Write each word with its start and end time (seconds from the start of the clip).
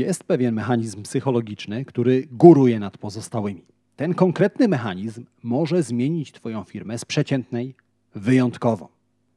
Jest 0.00 0.24
pewien 0.24 0.54
mechanizm 0.54 1.02
psychologiczny, 1.02 1.84
który 1.84 2.28
góruje 2.32 2.80
nad 2.80 2.98
pozostałymi. 2.98 3.64
Ten 3.96 4.14
konkretny 4.14 4.68
mechanizm 4.68 5.24
może 5.42 5.82
zmienić 5.82 6.32
Twoją 6.32 6.64
firmę 6.64 6.98
z 6.98 7.04
przeciętnej 7.04 7.74
wyjątkową. 8.14 8.88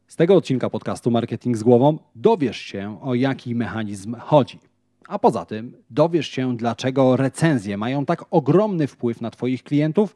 Z 0.07 0.15
tego 0.15 0.35
odcinka 0.35 0.69
podcastu 0.69 1.11
Marketing 1.11 1.57
z 1.57 1.63
Głową 1.63 1.99
dowiesz 2.15 2.57
się, 2.57 2.97
o 3.01 3.15
jaki 3.15 3.55
mechanizm 3.55 4.15
chodzi. 4.15 4.59
A 5.07 5.19
poza 5.19 5.45
tym 5.45 5.73
dowiesz 5.89 6.27
się, 6.27 6.57
dlaczego 6.57 7.17
recenzje 7.17 7.77
mają 7.77 8.05
tak 8.05 8.25
ogromny 8.31 8.87
wpływ 8.87 9.21
na 9.21 9.31
Twoich 9.31 9.63
klientów 9.63 10.15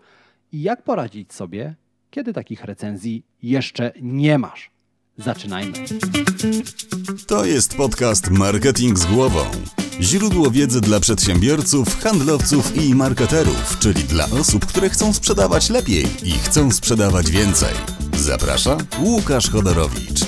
i 0.51 0.61
jak 0.61 0.83
poradzić 0.83 1.33
sobie, 1.33 1.75
kiedy 2.09 2.33
takich 2.33 2.63
recenzji 2.63 3.23
jeszcze 3.43 3.91
nie 4.01 4.37
masz. 4.37 4.71
Zaczynajmy. 5.17 5.73
To 7.27 7.45
jest 7.45 7.77
podcast 7.77 8.31
Marketing 8.31 8.97
z 8.97 9.05
Głową. 9.05 9.41
Źródło 10.01 10.51
wiedzy 10.51 10.81
dla 10.81 10.99
przedsiębiorców, 10.99 11.95
handlowców 11.95 12.83
i 12.83 12.95
marketerów, 12.95 13.79
czyli 13.79 14.03
dla 14.03 14.25
osób, 14.25 14.65
które 14.65 14.89
chcą 14.89 15.13
sprzedawać 15.13 15.69
lepiej 15.69 16.05
i 16.23 16.31
chcą 16.31 16.71
sprzedawać 16.71 17.31
więcej. 17.31 17.73
Zaprasza 18.17 18.77
Łukasz 19.03 19.49
Chodorowicz. 19.49 20.19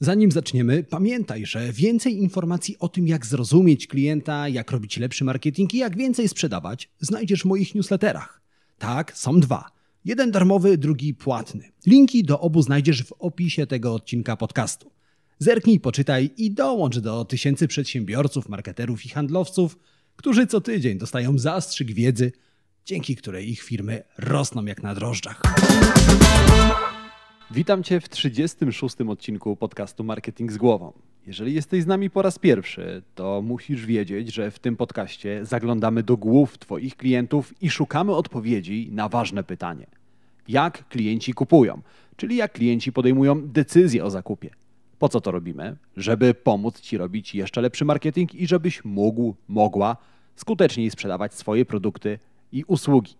Zanim 0.00 0.30
zaczniemy, 0.30 0.84
pamiętaj, 0.84 1.46
że 1.46 1.72
więcej 1.72 2.18
informacji 2.18 2.76
o 2.78 2.88
tym, 2.88 3.08
jak 3.08 3.26
zrozumieć 3.26 3.86
klienta, 3.86 4.48
jak 4.48 4.70
robić 4.70 4.96
lepszy 4.96 5.24
marketing 5.24 5.74
i 5.74 5.78
jak 5.78 5.96
więcej 5.96 6.28
sprzedawać, 6.28 6.88
znajdziesz 7.00 7.42
w 7.42 7.44
moich 7.44 7.74
newsletterach. 7.74 8.40
Tak, 8.78 9.16
są 9.16 9.40
dwa. 9.40 9.70
Jeden 10.04 10.30
darmowy, 10.30 10.78
drugi 10.78 11.14
płatny. 11.14 11.72
Linki 11.86 12.24
do 12.24 12.40
obu 12.40 12.62
znajdziesz 12.62 13.04
w 13.04 13.12
opisie 13.18 13.66
tego 13.66 13.94
odcinka 13.94 14.36
podcastu. 14.36 14.99
Zerknij, 15.42 15.80
poczytaj 15.80 16.30
i 16.36 16.50
dołącz 16.50 16.98
do 16.98 17.24
tysięcy 17.24 17.68
przedsiębiorców, 17.68 18.48
marketerów 18.48 19.06
i 19.06 19.08
handlowców, 19.08 19.78
którzy 20.16 20.46
co 20.46 20.60
tydzień 20.60 20.98
dostają 20.98 21.38
zastrzyk 21.38 21.92
wiedzy, 21.92 22.32
dzięki 22.84 23.16
której 23.16 23.50
ich 23.50 23.62
firmy 23.62 24.02
rosną 24.18 24.64
jak 24.64 24.82
na 24.82 24.94
drożdżach. 24.94 25.42
Witam 27.50 27.82
Cię 27.82 28.00
w 28.00 28.08
36. 28.08 28.96
odcinku 29.00 29.56
podcastu 29.56 30.04
Marketing 30.04 30.52
z 30.52 30.56
Głową. 30.56 30.92
Jeżeli 31.26 31.54
jesteś 31.54 31.82
z 31.82 31.86
nami 31.86 32.10
po 32.10 32.22
raz 32.22 32.38
pierwszy, 32.38 33.02
to 33.14 33.42
musisz 33.42 33.86
wiedzieć, 33.86 34.34
że 34.34 34.50
w 34.50 34.58
tym 34.58 34.76
podcaście 34.76 35.44
zaglądamy 35.44 36.02
do 36.02 36.16
głów 36.16 36.58
Twoich 36.58 36.96
klientów 36.96 37.62
i 37.62 37.70
szukamy 37.70 38.14
odpowiedzi 38.14 38.88
na 38.92 39.08
ważne 39.08 39.44
pytanie: 39.44 39.86
jak 40.48 40.88
klienci 40.88 41.32
kupują, 41.32 41.82
czyli 42.16 42.36
jak 42.36 42.52
klienci 42.52 42.92
podejmują 42.92 43.48
decyzję 43.48 44.04
o 44.04 44.10
zakupie. 44.10 44.50
Po 45.00 45.08
co 45.08 45.20
to 45.20 45.30
robimy? 45.30 45.76
Żeby 45.96 46.34
pomóc 46.34 46.80
Ci 46.80 46.98
robić 46.98 47.34
jeszcze 47.34 47.60
lepszy 47.60 47.84
marketing 47.84 48.34
i 48.34 48.46
żebyś 48.46 48.84
mógł, 48.84 49.34
mogła 49.48 49.96
skuteczniej 50.36 50.90
sprzedawać 50.90 51.34
swoje 51.34 51.64
produkty 51.64 52.18
i 52.52 52.64
usługi. 52.64 53.14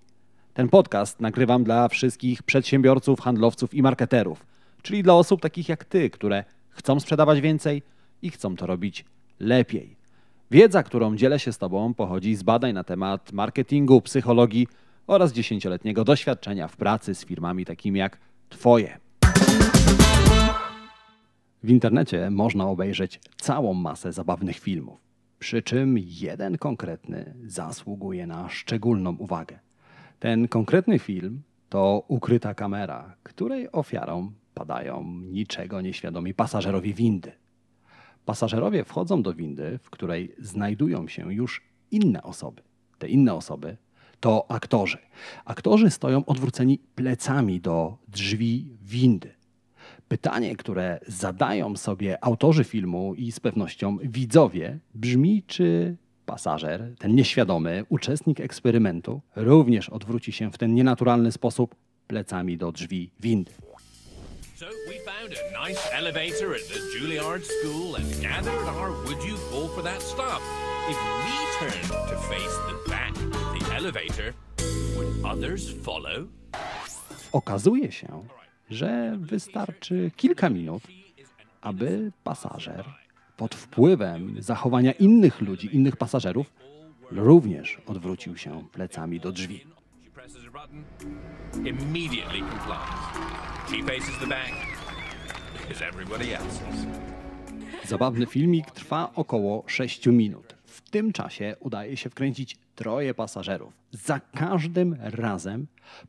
Ten 0.54 0.68
podcast 0.68 1.20
nagrywam 1.20 1.64
dla 1.64 1.88
wszystkich 1.88 2.42
przedsiębiorców, 2.42 3.20
handlowców 3.20 3.74
i 3.74 3.82
marketerów, 3.82 4.46
czyli 4.82 5.02
dla 5.02 5.14
osób 5.14 5.40
takich 5.40 5.68
jak 5.68 5.84
Ty, 5.84 6.10
które 6.10 6.44
chcą 6.70 7.00
sprzedawać 7.00 7.40
więcej 7.40 7.82
i 8.22 8.30
chcą 8.30 8.56
to 8.56 8.66
robić 8.66 9.04
lepiej. 9.38 9.96
Wiedza, 10.50 10.82
którą 10.82 11.16
dzielę 11.16 11.38
się 11.38 11.52
z 11.52 11.58
Tobą, 11.58 11.94
pochodzi 11.94 12.36
z 12.36 12.42
badań 12.42 12.72
na 12.72 12.84
temat 12.84 13.32
marketingu, 13.32 14.00
psychologii 14.00 14.66
oraz 15.06 15.32
dziesięcioletniego 15.32 16.04
doświadczenia 16.04 16.68
w 16.68 16.76
pracy 16.76 17.14
z 17.14 17.24
firmami 17.24 17.64
takimi 17.64 17.98
jak 17.98 18.18
Twoje. 18.48 18.98
W 21.62 21.70
internecie 21.70 22.30
można 22.30 22.66
obejrzeć 22.66 23.20
całą 23.36 23.74
masę 23.74 24.12
zabawnych 24.12 24.58
filmów, 24.58 24.98
przy 25.38 25.62
czym 25.62 25.98
jeden 25.98 26.58
konkretny 26.58 27.34
zasługuje 27.46 28.26
na 28.26 28.48
szczególną 28.48 29.16
uwagę. 29.16 29.58
Ten 30.18 30.48
konkretny 30.48 30.98
film 30.98 31.42
to 31.68 32.04
ukryta 32.08 32.54
kamera, 32.54 33.16
której 33.22 33.72
ofiarą 33.72 34.32
padają 34.54 35.04
niczego 35.04 35.80
nieświadomi 35.80 36.34
pasażerowie 36.34 36.94
windy. 36.94 37.32
Pasażerowie 38.24 38.84
wchodzą 38.84 39.22
do 39.22 39.34
windy, 39.34 39.78
w 39.82 39.90
której 39.90 40.34
znajdują 40.38 41.08
się 41.08 41.34
już 41.34 41.62
inne 41.90 42.22
osoby. 42.22 42.62
Te 42.98 43.08
inne 43.08 43.34
osoby 43.34 43.76
to 44.20 44.50
aktorzy. 44.50 44.98
Aktorzy 45.44 45.90
stoją 45.90 46.24
odwróceni 46.24 46.78
plecami 46.94 47.60
do 47.60 47.98
drzwi 48.08 48.66
windy. 48.82 49.39
Pytanie, 50.10 50.56
które 50.56 51.00
zadają 51.06 51.76
sobie 51.76 52.24
autorzy 52.24 52.64
filmu 52.64 53.14
i 53.14 53.32
z 53.32 53.40
pewnością 53.40 53.98
widzowie, 54.02 54.78
brzmi, 54.94 55.42
czy 55.46 55.96
pasażer, 56.26 56.94
ten 56.98 57.14
nieświadomy 57.14 57.84
uczestnik 57.88 58.40
eksperymentu, 58.40 59.20
również 59.36 59.88
odwróci 59.88 60.32
się 60.32 60.50
w 60.50 60.58
ten 60.58 60.74
nienaturalny 60.74 61.32
sposób 61.32 61.74
plecami 62.06 62.58
do 62.58 62.72
drzwi 62.72 63.10
windy. 63.20 63.52
So 64.54 64.66
we 64.66 65.12
found 65.12 65.34
a 65.38 65.68
nice 65.68 65.92
elevator 65.92 66.54
at 66.54 66.68
the 66.68 66.98
Juilliard 66.98 67.44
School 67.44 67.96
and 67.96 68.22
gathered 68.22 68.68
our 68.68 68.90
would 68.90 69.24
you 69.24 69.36
fall 69.36 69.68
for 69.68 69.84
that 69.84 70.02
stop. 70.02 70.40
If 70.90 70.96
we 71.24 71.36
turned 71.58 71.88
to 72.10 72.16
face 72.16 72.56
the 72.68 72.90
back 72.90 73.12
of 73.12 73.58
the 73.58 73.76
elevator, 73.76 74.34
would 74.96 75.24
others 75.24 75.70
follow? 75.82 76.28
Okazuje 77.32 77.92
się, 77.92 78.08
że 78.70 79.16
wystarczy 79.20 80.10
kilka 80.16 80.50
minut, 80.50 80.82
aby 81.60 82.12
pasażer 82.24 82.84
pod 83.36 83.54
wpływem 83.54 84.42
zachowania 84.42 84.92
innych 84.92 85.40
ludzi, 85.40 85.76
innych 85.76 85.96
pasażerów, 85.96 86.52
również 87.10 87.78
odwrócił 87.86 88.36
się 88.36 88.64
plecami 88.72 89.20
do 89.20 89.32
drzwi. 89.32 89.60
Zabawny 97.84 98.26
filmik 98.26 98.70
trwa 98.70 99.12
około 99.14 99.64
6 99.66 100.06
minut. 100.06 100.59
W 100.70 100.90
tym 100.90 101.12
czasie 101.12 101.56
udaje 101.60 101.96
się 101.96 102.10
wkręcić 102.10 102.56
troje 102.74 103.14
pasażerów. 103.14 103.72
Za 103.92 104.20
każdym 104.20 104.96
razem 105.00 105.66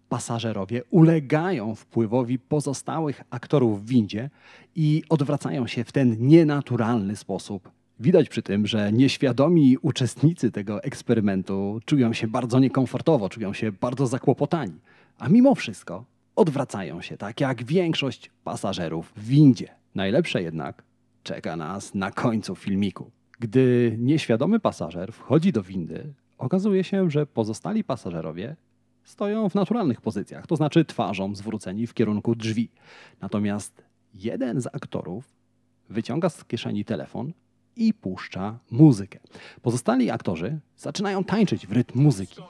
pasażerowie 0.10 0.84
ulegają 0.90 1.76
wpływowi 1.76 2.40
pozostałych 2.40 3.22
aktorów 3.30 3.84
w 3.84 3.88
windzie 3.88 4.30
i 4.76 5.04
odwracają 5.10 5.68
się 5.68 5.84
w 5.84 5.92
ten 5.92 6.28
nienaturalny 6.28 7.16
sposób. 7.16 7.72
Widać 8.00 8.30
przy 8.30 8.42
tym, 8.42 8.68
że 8.68 8.92
nieświadomi 8.92 9.78
uczestnicy 9.82 10.52
tego 10.52 10.84
eksperymentu 10.84 11.80
czują 11.86 12.14
się 12.14 12.28
bardzo 12.28 12.60
niekomfortowo, 12.60 13.30
czują 13.30 13.54
się 13.54 13.72
bardzo 13.72 14.08
zakłopotani, 14.08 14.80
a 15.18 15.30
mimo 15.30 15.56
wszystko 15.56 16.06
odwracają 16.36 17.02
się 17.02 17.18
tak 17.18 17.42
jak 17.42 17.64
większość 17.64 18.32
pasażerów 18.44 19.14
w 19.16 19.26
windzie. 19.26 19.68
Najlepsze 19.96 20.42
jednak 20.42 20.84
czeka 21.24 21.56
nas 21.56 21.96
na 21.96 22.12
końcu 22.12 22.56
filmiku. 22.56 23.12
Gdy 23.42 23.96
nieświadomy 24.00 24.60
pasażer 24.60 25.14
wchodzi 25.14 25.52
do 25.52 25.64
windy, 25.64 26.14
okazuje 26.38 26.84
się, 26.84 27.12
że 27.12 27.26
pozostali 27.26 27.84
pasażerowie 27.84 28.56
stoją 29.04 29.50
w 29.50 29.56
naturalnych 29.56 30.02
pozycjach, 30.02 30.48
to 30.48 30.56
znaczy 30.56 30.86
twarzą 30.86 31.36
zwróceni 31.36 31.88
w 31.88 31.94
kierunku 31.94 32.36
drzwi. 32.36 32.70
Natomiast 33.22 33.84
jeden 34.14 34.62
z 34.62 34.68
aktorów 34.68 35.34
wyciąga 35.90 36.30
z 36.30 36.46
kieszeni 36.46 36.86
telefon 36.86 37.34
i 37.76 37.94
puszcza 37.94 38.60
muzykę. 38.72 39.20
Pozostali 39.62 40.12
aktorzy 40.12 40.60
zaczynają 40.78 41.24
tańczyć 41.24 41.68
w 41.68 41.72
rytm 41.72 42.00
muzyki. 42.00 42.42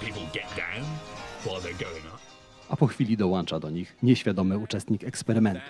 People 0.00 0.26
get 0.32 0.46
down 0.56 0.84
while 1.44 1.60
they're 1.60 1.84
going 1.84 2.06
up. 2.14 2.31
A 2.72 2.76
po 2.76 2.86
chwili 2.86 3.16
dołącza 3.16 3.60
do 3.60 3.70
nich 3.70 3.96
nieświadomy 4.02 4.58
uczestnik 4.58 5.04
eksperymentu. 5.04 5.60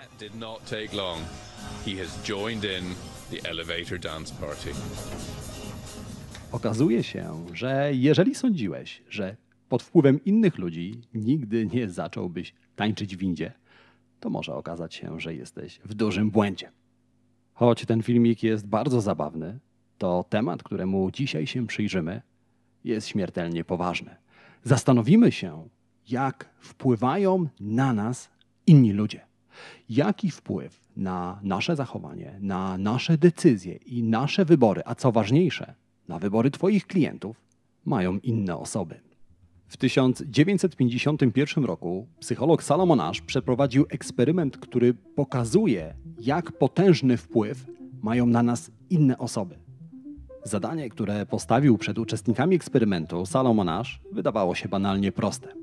Okazuje 6.51 7.03
się, 7.03 7.45
że 7.53 7.91
jeżeli 7.93 8.35
sądziłeś, 8.35 9.03
że 9.09 9.35
pod 9.69 9.83
wpływem 9.83 10.23
innych 10.25 10.57
ludzi 10.57 11.01
nigdy 11.13 11.67
nie 11.73 11.89
zacząłbyś 11.89 12.53
tańczyć 12.75 13.15
w 13.15 13.19
windzie, 13.19 13.53
to 14.19 14.29
może 14.29 14.55
okazać 14.55 14.95
się, 14.95 15.19
że 15.19 15.35
jesteś 15.35 15.79
w 15.85 15.93
dużym 15.93 16.31
błędzie. 16.31 16.71
Choć 17.53 17.85
ten 17.85 18.03
filmik 18.03 18.43
jest 18.43 18.67
bardzo 18.67 19.01
zabawny, 19.01 19.59
to 19.97 20.25
temat, 20.29 20.63
któremu 20.63 21.11
dzisiaj 21.11 21.47
się 21.47 21.67
przyjrzymy, 21.67 22.21
jest 22.83 23.07
śmiertelnie 23.07 23.63
poważny. 23.63 24.15
Zastanowimy 24.63 25.31
się, 25.31 25.67
jak 26.09 26.49
wpływają 26.59 27.47
na 27.59 27.93
nas 27.93 28.29
inni 28.67 28.93
ludzie. 28.93 29.21
Jaki 29.89 30.31
wpływ 30.31 30.83
na 30.97 31.39
nasze 31.43 31.75
zachowanie, 31.75 32.37
na 32.41 32.77
nasze 32.77 33.17
decyzje 33.17 33.75
i 33.75 34.03
nasze 34.03 34.45
wybory, 34.45 34.81
a 34.85 34.95
co 34.95 35.11
ważniejsze, 35.11 35.73
na 36.07 36.19
wybory 36.19 36.51
Twoich 36.51 36.87
klientów, 36.87 37.41
mają 37.85 38.17
inne 38.17 38.57
osoby. 38.57 38.99
W 39.67 39.77
1951 39.77 41.63
roku 41.65 42.07
psycholog 42.19 42.63
Salomon 42.63 42.99
Ash 42.99 43.21
przeprowadził 43.21 43.85
eksperyment, 43.89 44.57
który 44.57 44.93
pokazuje, 44.93 45.95
jak 46.19 46.51
potężny 46.51 47.17
wpływ 47.17 47.65
mają 48.01 48.25
na 48.25 48.43
nas 48.43 48.71
inne 48.89 49.17
osoby. 49.17 49.55
Zadanie, 50.43 50.89
które 50.89 51.25
postawił 51.25 51.77
przed 51.77 51.99
uczestnikami 51.99 52.55
eksperymentu 52.55 53.25
Salomon 53.25 53.69
Ash, 53.69 54.01
wydawało 54.11 54.55
się 54.55 54.69
banalnie 54.69 55.11
proste. 55.11 55.62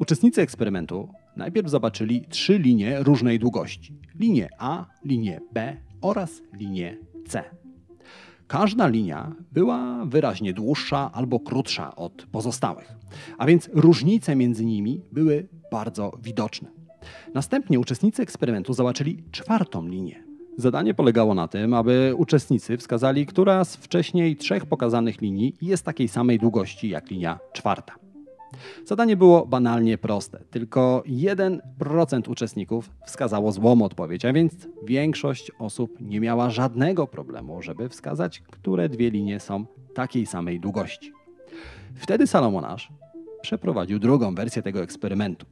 Uczestnicy 0.00 0.42
eksperymentu 0.42 1.08
najpierw 1.36 1.68
zobaczyli 1.68 2.24
trzy 2.28 2.58
linie 2.58 3.02
różnej 3.02 3.38
długości: 3.38 3.98
linię 4.14 4.48
A, 4.58 4.86
linię 5.04 5.40
B 5.52 5.76
oraz 6.00 6.42
linię 6.52 6.96
C. 7.28 7.42
Każda 8.46 8.88
linia 8.88 9.32
była 9.52 10.04
wyraźnie 10.04 10.52
dłuższa 10.52 11.12
albo 11.12 11.40
krótsza 11.40 11.96
od 11.96 12.26
pozostałych, 12.32 12.92
a 13.38 13.46
więc 13.46 13.70
różnice 13.72 14.36
między 14.36 14.64
nimi 14.64 15.02
były 15.12 15.48
bardzo 15.72 16.12
widoczne. 16.22 16.68
Następnie 17.34 17.80
uczestnicy 17.80 18.22
eksperymentu 18.22 18.72
zobaczyli 18.72 19.24
czwartą 19.30 19.88
linię. 19.88 20.24
Zadanie 20.56 20.94
polegało 20.94 21.34
na 21.34 21.48
tym, 21.48 21.74
aby 21.74 22.14
uczestnicy 22.16 22.76
wskazali, 22.76 23.26
która 23.26 23.64
z 23.64 23.76
wcześniej 23.76 24.36
trzech 24.36 24.66
pokazanych 24.66 25.20
linii 25.20 25.56
jest 25.62 25.84
takiej 25.84 26.08
samej 26.08 26.38
długości 26.38 26.88
jak 26.88 27.10
linia 27.10 27.38
czwarta. 27.52 27.99
Zadanie 28.84 29.16
było 29.16 29.46
banalnie 29.46 29.98
proste. 29.98 30.38
Tylko 30.50 31.02
1% 31.06 32.30
uczestników 32.30 32.90
wskazało 33.06 33.52
złą 33.52 33.82
odpowiedź, 33.82 34.24
a 34.24 34.32
więc 34.32 34.52
większość 34.86 35.50
osób 35.58 36.00
nie 36.00 36.20
miała 36.20 36.50
żadnego 36.50 37.06
problemu, 37.06 37.62
żeby 37.62 37.88
wskazać, 37.88 38.40
które 38.40 38.88
dwie 38.88 39.10
linie 39.10 39.40
są 39.40 39.66
takiej 39.94 40.26
samej 40.26 40.60
długości. 40.60 41.12
Wtedy 41.94 42.26
Salomonarz 42.26 42.92
przeprowadził 43.42 43.98
drugą 43.98 44.34
wersję 44.34 44.62
tego 44.62 44.82
eksperymentu. 44.82 45.46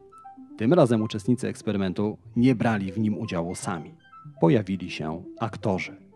Tym 0.59 0.73
razem 0.73 1.03
uczestnicy 1.03 1.49
eksperymentu 1.49 2.19
nie 2.37 2.55
brali 2.55 2.93
w 2.93 2.99
nim 2.99 3.19
udziału 3.19 3.55
sami. 3.55 3.95
Pojawili 4.41 4.91
się 4.91 5.23
aktorzy. 5.41 6.08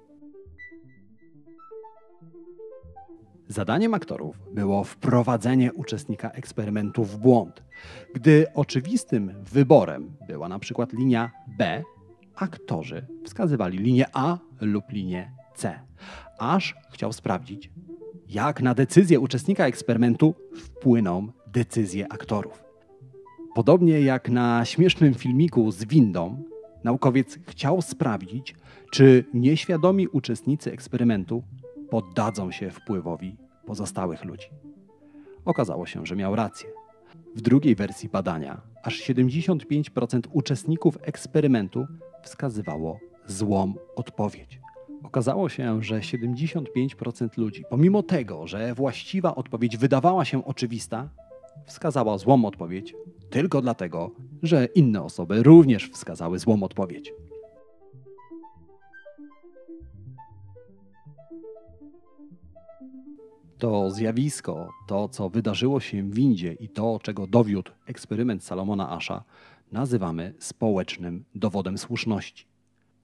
Zadaniem 3.52 3.94
aktorów 3.94 4.40
było 4.54 4.84
wprowadzenie 4.84 5.72
uczestnika 5.72 6.30
eksperymentu 6.30 7.04
w 7.04 7.18
błąd. 7.18 7.62
Gdy 8.14 8.46
oczywistym 8.54 9.34
wyborem 9.52 10.16
była 10.26 10.48
na 10.48 10.58
przykład 10.58 10.92
linia 10.92 11.30
B, 11.58 11.82
aktorzy 12.34 13.06
wskazywali 13.24 13.78
linię 13.78 14.06
A 14.12 14.38
lub 14.60 14.90
linię 14.90 15.32
C. 15.54 15.80
Aż 16.38 16.74
chciał 16.92 17.12
sprawdzić, 17.12 17.70
jak 18.28 18.62
na 18.62 18.74
decyzję 18.74 19.20
uczestnika 19.20 19.66
eksperymentu 19.66 20.34
wpłyną 20.56 21.28
decyzje 21.46 22.12
aktorów. 22.12 22.64
Podobnie 23.54 24.00
jak 24.00 24.28
na 24.28 24.64
śmiesznym 24.64 25.14
filmiku 25.14 25.70
z 25.70 25.84
windą, 25.84 26.42
naukowiec 26.84 27.38
chciał 27.46 27.82
sprawdzić, 27.82 28.54
czy 28.90 29.24
nieświadomi 29.34 30.08
uczestnicy 30.08 30.72
eksperymentu 30.72 31.42
poddadzą 31.92 32.50
się 32.50 32.70
wpływowi 32.70 33.36
pozostałych 33.66 34.24
ludzi. 34.24 34.46
Okazało 35.44 35.86
się, 35.86 36.06
że 36.06 36.16
miał 36.16 36.36
rację. 36.36 36.70
W 37.36 37.40
drugiej 37.40 37.74
wersji 37.74 38.08
badania 38.08 38.60
aż 38.82 39.00
75% 39.00 40.20
uczestników 40.32 40.98
eksperymentu 41.02 41.86
wskazywało 42.22 42.98
złą 43.26 43.74
odpowiedź. 43.96 44.60
Okazało 45.02 45.48
się, 45.48 45.82
że 45.82 46.00
75% 46.00 47.38
ludzi, 47.38 47.64
pomimo 47.70 48.02
tego, 48.02 48.46
że 48.46 48.74
właściwa 48.74 49.34
odpowiedź 49.34 49.76
wydawała 49.76 50.24
się 50.24 50.44
oczywista, 50.44 51.08
wskazała 51.66 52.18
złą 52.18 52.44
odpowiedź 52.44 52.94
tylko 53.30 53.62
dlatego, 53.62 54.10
że 54.42 54.64
inne 54.74 55.02
osoby 55.02 55.42
również 55.42 55.90
wskazały 55.90 56.38
złą 56.38 56.62
odpowiedź. 56.62 57.12
To 63.62 63.90
zjawisko, 63.90 64.70
to 64.86 65.08
co 65.08 65.28
wydarzyło 65.28 65.80
się 65.80 66.02
w 66.02 66.14
windzie 66.14 66.52
i 66.52 66.68
to, 66.68 66.98
czego 67.02 67.26
dowiódł 67.26 67.72
eksperyment 67.86 68.44
Salomona 68.44 68.90
Asha, 68.90 69.24
nazywamy 69.72 70.34
społecznym 70.38 71.24
dowodem 71.34 71.78
słuszności. 71.78 72.46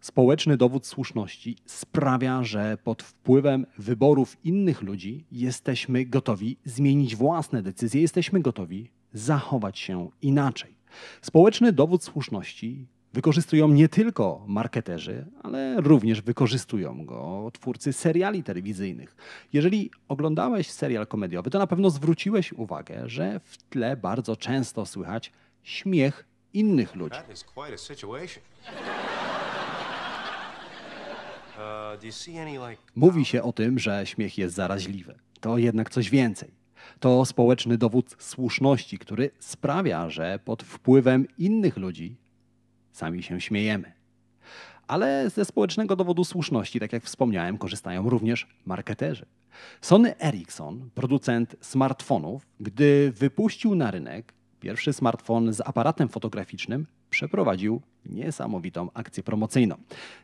Społeczny 0.01 0.57
dowód 0.57 0.87
słuszności 0.87 1.57
sprawia, 1.67 2.43
że 2.43 2.79
pod 2.85 3.03
wpływem 3.03 3.67
wyborów 3.79 4.37
innych 4.45 4.83
ludzi 4.83 5.25
jesteśmy 5.33 6.05
gotowi 6.05 6.57
zmienić 6.65 7.17
własne 7.17 7.63
decyzje, 7.63 8.01
jesteśmy 8.01 8.41
gotowi 8.41 8.91
zachować 9.13 9.79
się 9.79 10.11
inaczej. 10.23 10.75
Społeczny 11.23 11.73
dowód 11.73 12.05
słuszności 12.05 12.87
wykorzystują 13.19 13.69
nie 13.69 13.89
tylko 13.89 14.45
marketerzy, 14.47 15.27
ale 15.43 15.81
również 15.81 16.23
wykorzystują 16.23 17.05
go 17.05 17.51
twórcy 17.53 17.93
seriali 17.93 18.43
telewizyjnych. 18.43 19.17
Jeżeli 19.53 19.91
oglądałeś 20.09 20.71
serial 20.71 21.07
komediowy, 21.07 21.51
to 21.51 21.59
na 21.59 21.67
pewno 21.67 21.91
zwróciłeś 21.91 22.53
uwagę, 22.53 23.09
że 23.09 23.41
w 23.45 23.57
tle 23.57 23.97
bardzo 23.97 24.37
często 24.37 24.87
słychać 24.87 25.33
śmiech 25.63 26.25
innych 26.55 26.95
ludzi. 26.95 27.17
That 27.17 27.33
is 27.33 27.45
quite 27.45 27.75
a 27.75 27.79
situation. 27.79 28.43
Uh, 31.57 32.01
do 32.01 32.07
you 32.07 32.13
see 32.13 32.39
any 32.39 32.53
like 32.53 32.83
Mówi 32.95 33.25
się 33.25 33.43
o 33.43 33.53
tym, 33.53 33.79
że 33.79 34.07
śmiech 34.07 34.39
jest 34.39 34.55
zaraźliwy. 34.55 35.15
To 35.41 35.59
jednak 35.59 35.91
coś 35.91 36.11
więcej. 36.11 36.51
To 37.01 37.25
społeczny 37.25 37.79
dowód 37.79 38.17
słuszności, 38.19 38.99
który 38.99 39.31
sprawia, 39.39 40.11
że 40.11 40.39
pod 40.45 40.63
wpływem 40.63 41.27
innych 41.39 41.77
ludzi 41.77 42.17
sami 42.99 43.23
się 43.23 43.41
śmiejemy. 43.41 43.93
Ale 44.87 45.31
ze 45.31 45.45
społecznego 45.45 45.97
dowodu 45.97 46.25
słuszności, 46.25 46.81
tak 46.81 46.93
jak 46.93 47.05
wspomniałem, 47.05 47.59
korzystają 47.59 48.11
również 48.11 48.47
marketerzy. 48.67 49.27
Sony 49.81 50.19
Ericsson, 50.19 50.91
producent 50.95 51.57
smartfonów, 51.61 52.47
gdy 52.61 53.13
wypuścił 53.17 53.75
na 53.75 53.91
rynek 53.91 54.35
pierwszy 54.61 54.93
smartfon 54.93 55.53
z 55.53 55.61
aparatem 55.61 56.09
fotograficznym, 56.09 56.87
przeprowadził 57.11 57.81
niesamowitą 58.07 58.89
akcję 58.95 59.23
promocyjną. 59.23 59.77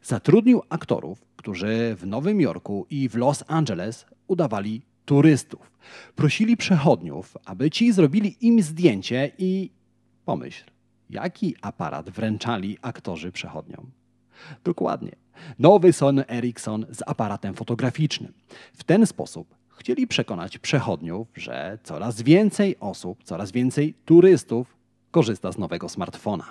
Zatrudnił 0.02 0.62
aktorów, 0.68 1.24
którzy 1.36 1.96
w 1.98 2.06
Nowym 2.06 2.40
Jorku 2.40 2.86
i 2.90 3.08
w 3.08 3.14
Los 3.14 3.44
Angeles 3.46 4.06
udawali 4.26 4.82
turystów. 5.04 5.70
Prosili 6.14 6.56
przechodniów, 6.56 7.36
aby 7.44 7.70
ci 7.70 7.92
zrobili 7.92 8.36
im 8.40 8.62
zdjęcie 8.62 9.30
i 9.38 9.70
pomyśl, 10.24 10.64
jaki 11.10 11.56
aparat 11.62 12.10
wręczali 12.10 12.78
aktorzy 12.82 13.32
przechodniom. 13.32 13.90
Dokładnie. 14.64 15.12
Nowy 15.58 15.92
Sony 15.92 16.28
Ericsson 16.28 16.86
z 16.90 17.02
aparatem 17.06 17.54
fotograficznym. 17.54 18.32
W 18.72 18.84
ten 18.84 19.06
sposób 19.06 19.54
chcieli 19.68 20.06
przekonać 20.06 20.58
przechodniów, 20.58 21.28
że 21.34 21.78
coraz 21.82 22.22
więcej 22.22 22.76
osób, 22.80 23.24
coraz 23.24 23.52
więcej 23.52 23.94
turystów 24.04 24.76
korzysta 25.10 25.52
z 25.52 25.58
nowego 25.58 25.88
smartfona. 25.88 26.44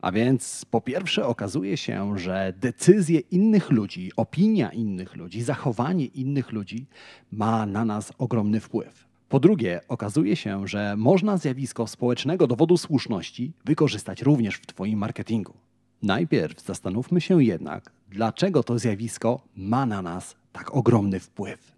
A 0.00 0.12
więc 0.12 0.64
po 0.64 0.80
pierwsze 0.80 1.26
okazuje 1.26 1.76
się, 1.76 2.18
że 2.18 2.52
decyzje 2.60 3.20
innych 3.20 3.70
ludzi, 3.70 4.12
opinia 4.16 4.70
innych 4.70 5.16
ludzi, 5.16 5.42
zachowanie 5.42 6.06
innych 6.06 6.52
ludzi 6.52 6.86
ma 7.32 7.66
na 7.66 7.84
nas 7.84 8.12
ogromny 8.18 8.60
wpływ. 8.60 9.07
Po 9.28 9.40
drugie, 9.40 9.80
okazuje 9.88 10.36
się, 10.36 10.68
że 10.68 10.96
można 10.96 11.36
zjawisko 11.36 11.86
społecznego 11.86 12.46
dowodu 12.46 12.76
słuszności 12.76 13.52
wykorzystać 13.64 14.22
również 14.22 14.54
w 14.54 14.66
Twoim 14.66 14.98
marketingu. 14.98 15.54
Najpierw 16.02 16.62
zastanówmy 16.62 17.20
się 17.20 17.42
jednak, 17.42 17.92
dlaczego 18.08 18.62
to 18.62 18.78
zjawisko 18.78 19.40
ma 19.56 19.86
na 19.86 20.02
nas 20.02 20.36
tak 20.52 20.74
ogromny 20.74 21.20
wpływ. 21.20 21.72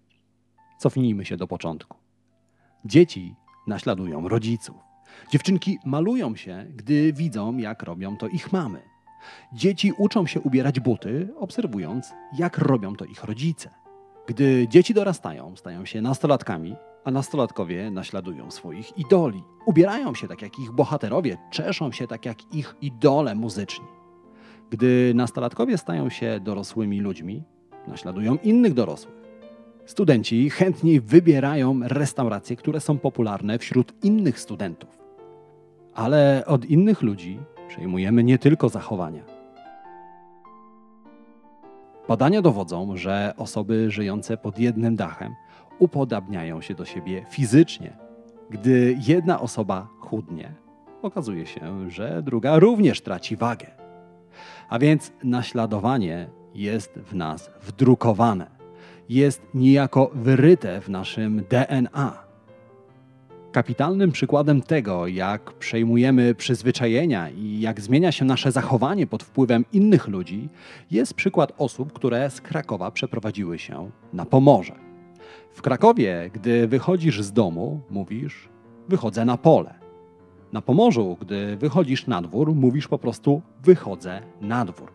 Cofnijmy 0.79 1.25
się 1.25 1.37
do 1.37 1.47
początku. 1.47 1.97
Dzieci 2.85 3.35
naśladują 3.67 4.27
rodziców. 4.27 4.75
Dziewczynki 5.31 5.77
malują 5.85 6.35
się, 6.35 6.65
gdy 6.75 7.13
widzą, 7.13 7.57
jak 7.57 7.83
robią 7.83 8.17
to 8.17 8.27
ich 8.27 8.53
mamy. 8.53 8.81
Dzieci 9.53 9.91
uczą 9.97 10.27
się 10.27 10.41
ubierać 10.41 10.79
buty, 10.79 11.29
obserwując, 11.39 12.13
jak 12.37 12.57
robią 12.57 12.95
to 12.95 13.05
ich 13.05 13.23
rodzice. 13.23 13.69
Gdy 14.27 14.67
dzieci 14.67 14.93
dorastają, 14.93 15.55
stają 15.55 15.85
się 15.85 16.01
nastolatkami, 16.01 16.75
a 17.03 17.11
nastolatkowie 17.11 17.91
naśladują 17.91 18.51
swoich 18.51 18.97
idoli. 18.97 19.43
Ubierają 19.65 20.15
się 20.15 20.27
tak 20.27 20.41
jak 20.41 20.59
ich 20.59 20.71
bohaterowie, 20.71 21.37
czeszą 21.51 21.91
się 21.91 22.07
tak 22.07 22.25
jak 22.25 22.53
ich 22.55 22.75
idole 22.81 23.35
muzyczni. 23.35 23.85
Gdy 24.69 25.11
nastolatkowie 25.15 25.77
stają 25.77 26.09
się 26.09 26.39
dorosłymi 26.39 27.01
ludźmi, 27.01 27.43
naśladują 27.87 28.37
innych 28.43 28.73
dorosłych. 28.73 29.21
Studenci 29.85 30.49
chętniej 30.49 31.01
wybierają 31.01 31.79
restauracje, 31.83 32.55
które 32.55 32.79
są 32.79 32.97
popularne 32.97 33.59
wśród 33.59 33.93
innych 34.03 34.39
studentów. 34.39 34.99
Ale 35.93 36.43
od 36.47 36.65
innych 36.65 37.01
ludzi 37.01 37.39
przejmujemy 37.67 38.23
nie 38.23 38.37
tylko 38.37 38.69
zachowania. 38.69 39.30
Badania 42.07 42.41
dowodzą, 42.41 42.97
że 42.97 43.33
osoby 43.37 43.91
żyjące 43.91 44.37
pod 44.37 44.59
jednym 44.59 44.95
dachem 44.95 45.35
upodabniają 45.79 46.61
się 46.61 46.75
do 46.75 46.85
siebie 46.85 47.25
fizycznie 47.29 47.97
Gdy 48.51 48.97
jedna 49.07 49.39
osoba 49.39 49.87
chudnie, 49.99 50.53
okazuje 51.01 51.45
się, 51.45 51.89
że 51.89 52.23
druga 52.23 52.59
również 52.59 53.01
traci 53.01 53.35
wagę. 53.35 53.67
A 54.69 54.79
więc 54.79 55.11
naśladowanie 55.23 56.29
jest 56.53 56.91
w 56.93 57.15
nas 57.15 57.51
wdrukowane, 57.61 58.47
jest 59.09 59.41
niejako 59.53 60.11
wyryte 60.13 60.81
w 60.81 60.89
naszym 60.89 61.43
DNA. 61.49 62.30
Kapitalnym 63.51 64.11
przykładem 64.11 64.61
tego, 64.61 65.07
jak 65.07 65.53
przejmujemy 65.53 66.35
przyzwyczajenia 66.35 67.29
i 67.29 67.59
jak 67.59 67.81
zmienia 67.81 68.11
się 68.11 68.25
nasze 68.25 68.51
zachowanie 68.51 69.07
pod 69.07 69.23
wpływem 69.23 69.65
innych 69.73 70.07
ludzi, 70.07 70.49
jest 70.91 71.13
przykład 71.13 71.51
osób, 71.57 71.93
które 71.93 72.29
z 72.29 72.41
Krakowa 72.41 72.91
przeprowadziły 72.91 73.59
się 73.59 73.89
na 74.13 74.25
Pomorze. 74.25 74.75
W 75.53 75.61
Krakowie, 75.61 76.29
gdy 76.33 76.67
wychodzisz 76.67 77.21
z 77.21 77.33
domu, 77.33 77.81
mówisz: 77.89 78.49
Wychodzę 78.89 79.25
na 79.25 79.37
pole. 79.37 79.73
Na 80.51 80.61
Pomorzu, 80.61 81.17
gdy 81.21 81.57
wychodzisz 81.57 82.07
na 82.07 82.21
dwór, 82.21 82.55
mówisz 82.55 82.87
po 82.87 82.97
prostu: 82.97 83.41
Wychodzę 83.63 84.21
na 84.41 84.65
dwór. 84.65 84.91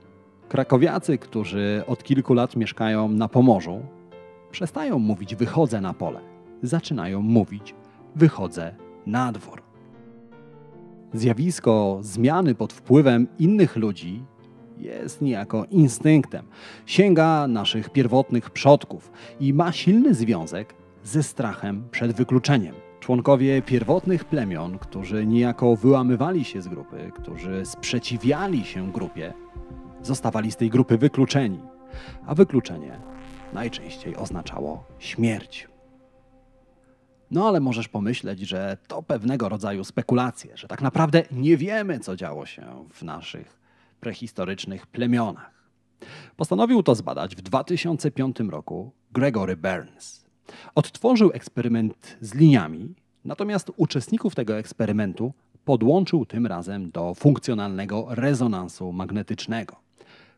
Krakowiacy, 0.48 1.18
którzy 1.18 1.82
od 1.86 2.04
kilku 2.04 2.34
lat 2.34 2.56
mieszkają 2.56 3.08
na 3.08 3.28
Pomorzu, 3.28 3.80
przestają 4.50 4.98
mówić: 4.98 5.34
Wychodzę 5.34 5.80
na 5.80 5.94
pole. 5.94 6.20
Zaczynają 6.62 7.22
mówić: 7.22 7.74
Wychodzę 8.16 8.74
na 9.06 9.32
dwór. 9.32 9.62
Zjawisko 11.12 11.98
zmiany 12.00 12.54
pod 12.54 12.72
wpływem 12.72 13.26
innych 13.38 13.76
ludzi 13.76 14.24
jest 14.78 15.22
niejako 15.22 15.64
instynktem. 15.70 16.46
Sięga 16.86 17.46
naszych 17.48 17.90
pierwotnych 17.90 18.50
przodków 18.50 19.12
i 19.40 19.54
ma 19.54 19.72
silny 19.72 20.14
związek 20.14 20.74
ze 21.04 21.22
strachem 21.22 21.88
przed 21.90 22.12
wykluczeniem. 22.12 22.74
Członkowie 23.00 23.62
pierwotnych 23.62 24.24
plemion, 24.24 24.78
którzy 24.78 25.26
niejako 25.26 25.76
wyłamywali 25.76 26.44
się 26.44 26.62
z 26.62 26.68
grupy, 26.68 27.12
którzy 27.14 27.66
sprzeciwiali 27.66 28.64
się 28.64 28.92
grupie, 28.92 29.32
zostawali 30.02 30.52
z 30.52 30.56
tej 30.56 30.70
grupy 30.70 30.98
wykluczeni, 30.98 31.60
a 32.26 32.34
wykluczenie 32.34 33.00
najczęściej 33.52 34.16
oznaczało 34.16 34.84
śmierć. 34.98 35.75
No 37.30 37.48
ale 37.48 37.60
możesz 37.60 37.88
pomyśleć, 37.88 38.40
że 38.40 38.76
to 38.88 39.02
pewnego 39.02 39.48
rodzaju 39.48 39.84
spekulacje, 39.84 40.56
że 40.56 40.68
tak 40.68 40.82
naprawdę 40.82 41.22
nie 41.32 41.56
wiemy, 41.56 42.00
co 42.00 42.16
działo 42.16 42.46
się 42.46 42.86
w 42.92 43.02
naszych 43.02 43.60
prehistorycznych 44.00 44.86
plemionach. 44.86 45.50
Postanowił 46.36 46.82
to 46.82 46.94
zbadać 46.94 47.36
w 47.36 47.40
2005 47.40 48.40
roku 48.40 48.92
Gregory 49.12 49.56
Burns. 49.56 50.24
Odtworzył 50.74 51.30
eksperyment 51.34 52.16
z 52.20 52.34
liniami, 52.34 52.94
natomiast 53.24 53.70
uczestników 53.76 54.34
tego 54.34 54.58
eksperymentu 54.58 55.32
podłączył 55.64 56.26
tym 56.26 56.46
razem 56.46 56.90
do 56.90 57.14
funkcjonalnego 57.14 58.06
rezonansu 58.10 58.92
magnetycznego. 58.92 59.76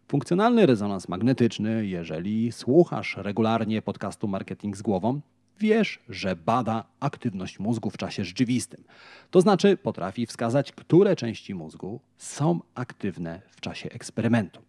Funkcjonalny 0.09 0.67
rezonans 0.67 1.09
magnetyczny, 1.09 1.87
jeżeli 1.87 2.53
słuchasz 2.53 3.17
regularnie 3.17 3.83
podcastu 3.83 4.29
Marketing 4.29 4.77
z 4.77 4.83
głową, 4.83 5.21
wiesz, 5.59 5.99
że 6.09 6.37
bada 6.37 6.85
aktywność 7.01 7.59
mózgu 7.59 7.91
w 7.91 7.97
czasie 7.97 8.25
rzeczywistym. 8.25 8.85
To 9.31 9.41
znaczy 9.41 9.77
potrafi 9.77 10.27
wskazać, 10.27 10.73
które 10.73 11.17
części 11.17 11.55
mózgu 11.55 12.01
są 12.19 12.61
aktywne 12.75 13.43
w 13.51 13.61
czasie 13.61 13.91
eksperymentu. 13.91 14.63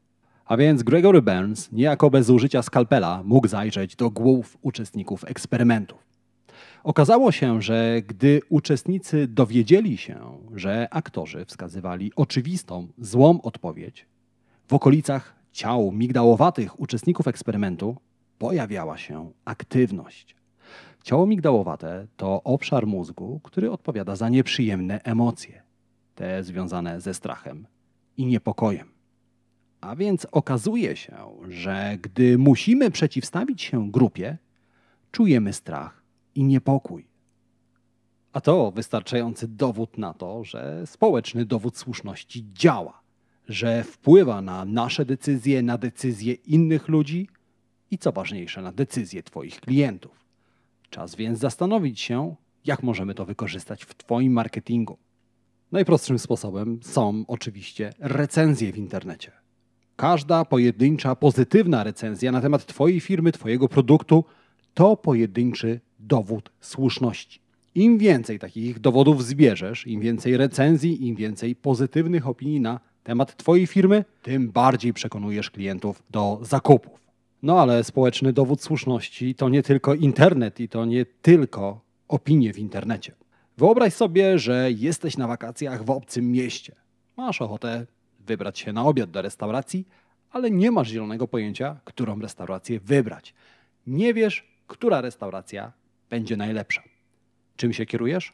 A 0.46 0.58
więc 0.58 0.84
Gregory 0.84 1.22
Burns 1.22 1.72
niejako 1.72 2.10
bez 2.10 2.29
użycia 2.29 2.62
skalpela 2.62 3.24
mógł 3.25 3.48
zajrzeć 3.48 3.96
do 3.96 4.10
głów 4.10 4.58
uczestników 4.62 5.24
eksperymentów. 5.24 6.10
Okazało 6.84 7.31
się, 7.31 7.62
że 7.62 8.01
gdy 8.08 8.41
uczestnicy 8.50 9.27
dowiedzieli 9.27 9.98
się, 9.98 10.38
że 10.55 10.88
aktorzy 10.91 11.46
wskazywali 11.46 12.12
oczywistą, 12.15 12.88
złą 12.98 13.41
odpowiedź, 13.41 14.05
w 14.67 14.74
okolicach 14.74 15.36
ciał 15.51 15.91
migdałowatych 15.91 16.79
uczestników 16.79 17.27
eksperymentu 17.27 17.98
pojawiała 18.38 18.98
się 18.98 19.31
aktywność. 19.46 20.38
Ciało 21.03 21.27
migdałowate 21.27 22.08
to 22.18 22.44
obszar 22.44 22.88
mózgu, 22.88 23.39
który 23.44 23.72
odpowiada 23.72 24.15
za 24.15 24.29
nieprzyjemne 24.29 25.01
emocje, 25.03 25.62
te 26.15 26.44
związane 26.44 27.01
ze 27.01 27.13
strachem 27.13 27.68
i 28.18 28.25
niepokojem. 28.25 28.88
A 29.82 29.96
więc 29.96 30.27
okazuje 30.32 30.96
się, 30.96 31.18
że 31.48 31.98
gdy 32.01 32.38
musimy 32.38 32.91
przeciwstawić 32.91 33.62
się 33.62 33.91
grupie, 33.91 34.38
czujemy 35.12 35.53
strach 35.53 36.03
i 36.36 36.44
niepokój. 36.44 37.08
A 38.34 38.41
to 38.41 38.72
wystarczający 38.72 39.48
dowód 39.48 39.98
na 39.98 40.13
to, 40.13 40.44
że 40.44 40.88
społeczny 40.88 41.46
dowód 41.46 41.77
słuszności 41.77 42.46
działa, 42.53 43.01
że 43.48 43.84
wpływa 43.84 44.41
na 44.41 44.65
nasze 44.65 45.06
decyzje, 45.06 45.62
na 45.62 45.77
decyzje 45.77 46.34
innych 46.34 46.88
ludzi 46.88 47.27
i 47.91 47.98
co 47.98 48.12
ważniejsze, 48.12 48.62
na 48.62 48.72
decyzje 48.72 49.24
Twoich 49.24 49.62
klientów. 49.62 50.28
Czas 50.89 51.15
więc 51.15 51.39
zastanowić 51.39 52.01
się, 52.01 52.36
jak 52.65 52.84
możemy 52.84 53.15
to 53.15 53.25
wykorzystać 53.25 53.86
w 53.86 53.96
Twoim 53.96 54.34
marketingu. 54.34 54.98
Najprostszym 55.72 56.19
sposobem 56.19 56.79
są 56.81 57.24
oczywiście 57.27 57.93
recenzje 58.00 58.74
w 58.74 58.77
internecie. 58.77 59.31
Każda 59.96 60.46
pojedyncza 60.46 61.15
pozytywna 61.15 61.84
recenzja 61.84 62.31
na 62.31 62.41
temat 62.41 62.65
Twojej 62.65 63.00
firmy, 63.00 63.31
Twojego 63.31 63.67
produktu 63.67 64.24
to 64.74 64.98
pojedynczy 64.98 65.79
dowód 66.00 66.51
słuszności. 66.60 67.39
Im 67.75 67.98
więcej 67.98 68.39
takich 68.39 68.79
dowodów 68.79 69.25
zbierzesz, 69.25 69.88
im 69.88 70.01
więcej 70.01 70.38
recenzji, 70.38 71.08
im 71.08 71.15
więcej 71.15 71.55
pozytywnych 71.55 72.27
opinii 72.27 72.62
na 72.62 72.79
temat 73.03 73.38
Twojej 73.38 73.67
firmy, 73.67 74.05
tym 74.24 74.51
bardziej 74.51 74.93
przekonujesz 74.93 75.51
klientów 75.51 76.03
do 76.10 76.39
zakupów. 76.41 77.08
No 77.43 77.62
ale 77.62 77.84
społeczny 77.84 78.34
dowód 78.34 78.62
słuszności 78.62 79.36
to 79.36 79.50
nie 79.50 79.63
tylko 79.63 79.93
internet 79.93 80.60
i 80.60 80.69
to 80.69 80.86
nie 80.86 81.05
tylko 81.05 81.81
opinie 82.08 82.53
w 82.53 82.60
internecie. 82.60 83.12
Wyobraź 83.58 83.93
sobie, 83.93 84.39
że 84.39 84.72
jesteś 84.72 85.17
na 85.17 85.27
wakacjach 85.27 85.84
w 85.84 85.89
obcym 85.89 86.31
mieście. 86.31 86.75
Masz 87.17 87.41
ochotę 87.41 87.86
wybrać 88.19 88.60
się 88.60 88.74
na 88.74 88.86
obiad 88.86 89.12
do 89.12 89.22
restauracji, 89.22 89.88
ale 90.31 90.51
nie 90.51 90.72
masz 90.72 90.88
zielonego 90.88 91.27
pojęcia, 91.27 91.79
którą 91.86 92.19
restaurację 92.19 92.79
wybrać. 92.79 93.34
Nie 93.88 94.13
wiesz, 94.13 94.48
która 94.67 95.01
restauracja 95.01 95.72
będzie 96.10 96.38
najlepsza. 96.38 96.84
Czym 97.55 97.74
się 97.74 97.86
kierujesz? 97.86 98.34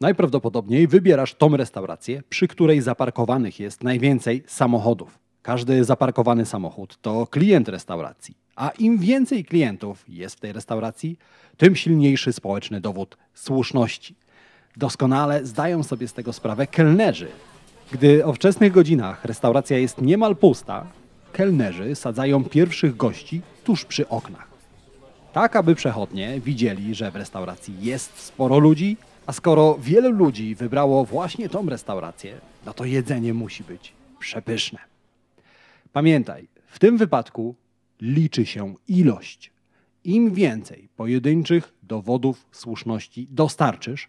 Najprawdopodobniej 0.00 0.86
wybierasz 0.86 1.34
tą 1.34 1.56
restaurację, 1.56 2.22
przy 2.28 2.48
której 2.48 2.80
zaparkowanych 2.80 3.60
jest 3.60 3.84
najwięcej 3.84 4.42
samochodów. 4.46 5.18
Każdy 5.42 5.84
zaparkowany 5.84 6.46
samochód 6.46 6.98
to 7.02 7.26
klient 7.26 7.68
restauracji, 7.68 8.34
a 8.56 8.70
im 8.78 8.98
więcej 8.98 9.44
klientów 9.44 10.04
jest 10.08 10.36
w 10.36 10.40
tej 10.40 10.52
restauracji, 10.52 11.18
tym 11.56 11.76
silniejszy 11.76 12.32
społeczny 12.32 12.80
dowód 12.80 13.16
słuszności. 13.34 14.14
Doskonale 14.76 15.46
zdają 15.46 15.82
sobie 15.82 16.08
z 16.08 16.12
tego 16.12 16.32
sprawę 16.32 16.66
kelnerzy. 16.66 17.28
Gdy 17.92 18.24
o 18.24 18.32
wczesnych 18.32 18.72
godzinach 18.72 19.24
restauracja 19.24 19.78
jest 19.78 20.00
niemal 20.00 20.36
pusta, 20.36 20.86
kelnerzy 21.32 21.94
sadzają 21.94 22.44
pierwszych 22.44 22.96
gości 22.96 23.42
tuż 23.64 23.84
przy 23.84 24.08
oknach. 24.08 24.50
Tak, 25.32 25.56
aby 25.56 25.74
przechodnie 25.74 26.40
widzieli, 26.40 26.94
że 26.94 27.10
w 27.10 27.16
restauracji 27.16 27.74
jest 27.80 28.18
sporo 28.18 28.58
ludzi, 28.58 28.96
a 29.26 29.32
skoro 29.32 29.78
wielu 29.82 30.10
ludzi 30.10 30.54
wybrało 30.54 31.04
właśnie 31.04 31.48
tą 31.48 31.66
restaurację, 31.66 32.34
no 32.66 32.74
to 32.74 32.84
jedzenie 32.84 33.34
musi 33.34 33.64
być 33.64 33.92
przepyszne. 34.18 34.89
Pamiętaj, 35.92 36.48
w 36.66 36.78
tym 36.78 36.96
wypadku 36.96 37.54
liczy 38.00 38.46
się 38.46 38.74
ilość. 38.88 39.52
Im 40.04 40.34
więcej 40.34 40.88
pojedynczych 40.96 41.74
dowodów 41.82 42.46
słuszności 42.52 43.28
dostarczysz, 43.30 44.08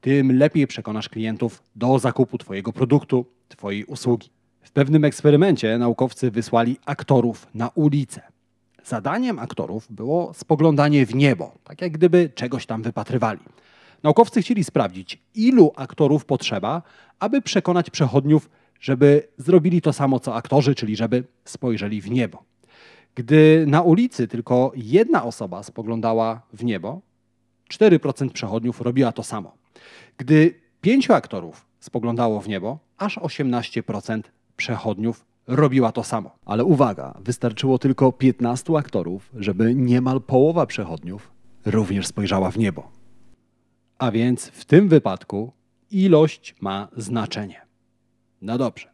tym 0.00 0.38
lepiej 0.38 0.66
przekonasz 0.66 1.08
klientów 1.08 1.62
do 1.76 1.98
zakupu 1.98 2.38
Twojego 2.38 2.72
produktu, 2.72 3.26
Twojej 3.48 3.84
usługi. 3.84 4.30
W 4.62 4.70
pewnym 4.70 5.04
eksperymencie 5.04 5.78
naukowcy 5.78 6.30
wysłali 6.30 6.76
aktorów 6.84 7.46
na 7.54 7.68
ulicę. 7.68 8.20
Zadaniem 8.84 9.38
aktorów 9.38 9.86
było 9.90 10.34
spoglądanie 10.34 11.06
w 11.06 11.14
niebo, 11.14 11.54
tak 11.64 11.80
jak 11.80 11.92
gdyby 11.92 12.30
czegoś 12.34 12.66
tam 12.66 12.82
wypatrywali. 12.82 13.40
Naukowcy 14.02 14.42
chcieli 14.42 14.64
sprawdzić, 14.64 15.18
ilu 15.34 15.72
aktorów 15.76 16.24
potrzeba, 16.24 16.82
aby 17.18 17.42
przekonać 17.42 17.90
przechodniów, 17.90 18.50
żeby 18.82 19.28
zrobili 19.38 19.80
to 19.80 19.92
samo 19.92 20.20
co 20.20 20.34
aktorzy, 20.34 20.74
czyli 20.74 20.96
żeby 20.96 21.24
spojrzeli 21.44 22.00
w 22.00 22.10
niebo. 22.10 22.42
Gdy 23.14 23.64
na 23.66 23.82
ulicy 23.82 24.28
tylko 24.28 24.72
jedna 24.76 25.24
osoba 25.24 25.62
spoglądała 25.62 26.42
w 26.52 26.64
niebo, 26.64 27.00
4% 27.70 28.30
przechodniów 28.30 28.80
robiła 28.80 29.12
to 29.12 29.22
samo. 29.22 29.54
Gdy 30.18 30.54
pięciu 30.80 31.12
aktorów 31.12 31.66
spoglądało 31.80 32.40
w 32.40 32.48
niebo, 32.48 32.78
aż 32.98 33.18
18% 33.18 34.22
przechodniów 34.56 35.24
robiła 35.46 35.92
to 35.92 36.04
samo. 36.04 36.30
Ale 36.44 36.64
uwaga, 36.64 37.14
wystarczyło 37.20 37.78
tylko 37.78 38.12
15 38.12 38.76
aktorów, 38.76 39.30
żeby 39.34 39.74
niemal 39.74 40.20
połowa 40.20 40.66
przechodniów 40.66 41.32
również 41.64 42.06
spojrzała 42.06 42.50
w 42.50 42.58
niebo. 42.58 42.90
A 43.98 44.10
więc 44.10 44.46
w 44.46 44.64
tym 44.64 44.88
wypadku 44.88 45.52
ilość 45.90 46.54
ma 46.60 46.88
znaczenie. 46.96 47.71
No 48.42 48.58
dobrze, 48.58 48.90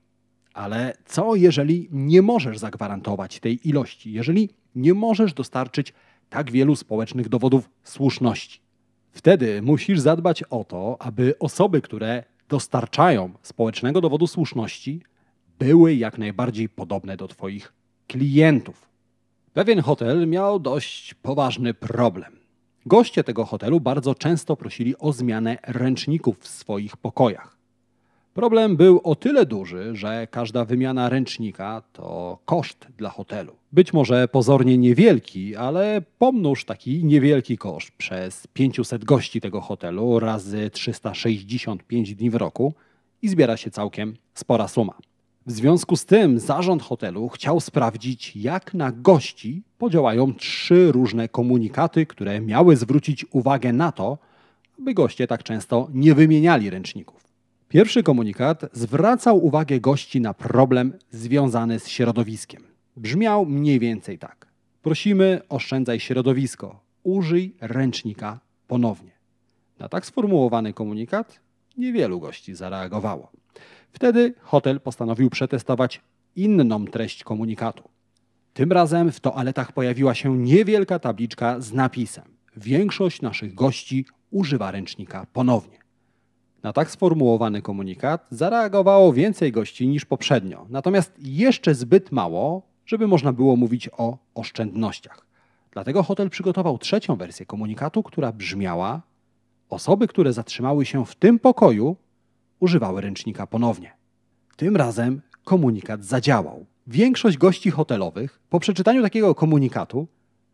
ale 0.54 0.96
co 1.04 1.34
jeżeli 1.34 1.88
nie 1.92 2.22
możesz 2.22 2.58
zagwarantować 2.58 3.40
tej 3.40 3.68
ilości, 3.68 4.12
jeżeli 4.12 4.50
nie 4.74 4.94
możesz 4.94 5.34
dostarczyć 5.34 5.92
tak 6.28 6.50
wielu 6.50 6.76
społecznych 6.76 7.28
dowodów 7.28 7.70
słuszności? 7.84 8.60
Wtedy 9.10 9.62
musisz 9.62 10.00
zadbać 10.00 10.42
o 10.42 10.64
to, 10.64 10.96
aby 11.00 11.34
osoby, 11.38 11.80
które 11.80 12.24
dostarczają 12.48 13.32
społecznego 13.42 14.00
dowodu 14.00 14.26
słuszności, 14.26 15.02
były 15.58 15.94
jak 15.94 16.18
najbardziej 16.18 16.68
podobne 16.68 17.16
do 17.16 17.28
Twoich 17.28 17.72
klientów. 18.06 18.88
Pewien 19.52 19.80
hotel 19.80 20.28
miał 20.28 20.60
dość 20.60 21.14
poważny 21.14 21.74
problem. 21.74 22.38
Goście 22.86 23.24
tego 23.24 23.44
hotelu 23.44 23.80
bardzo 23.80 24.14
często 24.14 24.56
prosili 24.56 24.98
o 24.98 25.12
zmianę 25.12 25.58
ręczników 25.62 26.38
w 26.38 26.48
swoich 26.48 26.96
pokojach. 26.96 27.57
Problem 28.38 28.76
był 28.76 29.00
o 29.04 29.14
tyle 29.14 29.46
duży, 29.46 29.90
że 29.96 30.26
każda 30.30 30.64
wymiana 30.64 31.08
ręcznika 31.08 31.82
to 31.92 32.38
koszt 32.44 32.86
dla 32.96 33.10
hotelu. 33.10 33.52
Być 33.72 33.92
może 33.92 34.28
pozornie 34.28 34.78
niewielki, 34.78 35.56
ale 35.56 36.02
pomnóż 36.18 36.64
taki 36.64 37.04
niewielki 37.04 37.58
koszt 37.58 37.90
przez 37.90 38.46
500 38.46 39.04
gości 39.04 39.40
tego 39.40 39.60
hotelu 39.60 40.20
razy 40.20 40.70
365 40.70 42.14
dni 42.14 42.30
w 42.30 42.34
roku 42.34 42.74
i 43.22 43.28
zbiera 43.28 43.56
się 43.56 43.70
całkiem 43.70 44.14
spora 44.34 44.68
suma. 44.68 44.94
W 45.46 45.52
związku 45.52 45.96
z 45.96 46.04
tym 46.04 46.38
zarząd 46.38 46.82
hotelu 46.82 47.28
chciał 47.28 47.60
sprawdzić, 47.60 48.36
jak 48.36 48.74
na 48.74 48.92
gości 48.92 49.62
podziałają 49.78 50.34
trzy 50.34 50.92
różne 50.92 51.28
komunikaty, 51.28 52.06
które 52.06 52.40
miały 52.40 52.76
zwrócić 52.76 53.26
uwagę 53.30 53.72
na 53.72 53.92
to, 53.92 54.18
by 54.78 54.94
goście 54.94 55.26
tak 55.26 55.42
często 55.42 55.88
nie 55.92 56.14
wymieniali 56.14 56.70
ręczników. 56.70 57.27
Pierwszy 57.68 58.02
komunikat 58.02 58.64
zwracał 58.72 59.44
uwagę 59.44 59.80
gości 59.80 60.20
na 60.20 60.34
problem 60.34 60.92
związany 61.10 61.80
z 61.80 61.88
środowiskiem. 61.88 62.62
Brzmiał 62.96 63.46
mniej 63.46 63.78
więcej 63.78 64.18
tak. 64.18 64.46
Prosimy, 64.82 65.40
oszczędzaj 65.48 66.00
środowisko. 66.00 66.80
Użyj 67.02 67.54
ręcznika 67.60 68.40
ponownie. 68.68 69.10
Na 69.78 69.88
tak 69.88 70.06
sformułowany 70.06 70.72
komunikat 70.72 71.40
niewielu 71.76 72.20
gości 72.20 72.54
zareagowało. 72.54 73.32
Wtedy 73.92 74.34
hotel 74.40 74.80
postanowił 74.80 75.30
przetestować 75.30 76.00
inną 76.36 76.84
treść 76.84 77.24
komunikatu. 77.24 77.88
Tym 78.54 78.72
razem 78.72 79.12
w 79.12 79.20
toaletach 79.20 79.72
pojawiła 79.72 80.14
się 80.14 80.38
niewielka 80.38 80.98
tabliczka 80.98 81.60
z 81.60 81.72
napisem: 81.72 82.24
Większość 82.56 83.22
naszych 83.22 83.54
gości 83.54 84.06
używa 84.30 84.70
ręcznika 84.70 85.26
ponownie. 85.32 85.87
Na 86.62 86.72
tak 86.72 86.90
sformułowany 86.90 87.62
komunikat 87.62 88.26
zareagowało 88.30 89.12
więcej 89.12 89.52
gości 89.52 89.88
niż 89.88 90.04
poprzednio, 90.04 90.66
natomiast 90.70 91.12
jeszcze 91.18 91.74
zbyt 91.74 92.12
mało, 92.12 92.62
żeby 92.86 93.06
można 93.06 93.32
było 93.32 93.56
mówić 93.56 93.88
o 93.98 94.18
oszczędnościach. 94.34 95.26
Dlatego 95.72 96.02
hotel 96.02 96.30
przygotował 96.30 96.78
trzecią 96.78 97.16
wersję 97.16 97.46
komunikatu, 97.46 98.02
która 98.02 98.32
brzmiała: 98.32 99.02
Osoby, 99.70 100.08
które 100.08 100.32
zatrzymały 100.32 100.86
się 100.86 101.06
w 101.06 101.14
tym 101.14 101.38
pokoju, 101.38 101.96
używały 102.60 103.00
ręcznika 103.00 103.46
ponownie. 103.46 103.92
Tym 104.56 104.76
razem 104.76 105.22
komunikat 105.44 106.04
zadziałał. 106.04 106.66
Większość 106.86 107.38
gości 107.38 107.70
hotelowych 107.70 108.40
po 108.50 108.60
przeczytaniu 108.60 109.02
takiego 109.02 109.34
komunikatu 109.34 110.06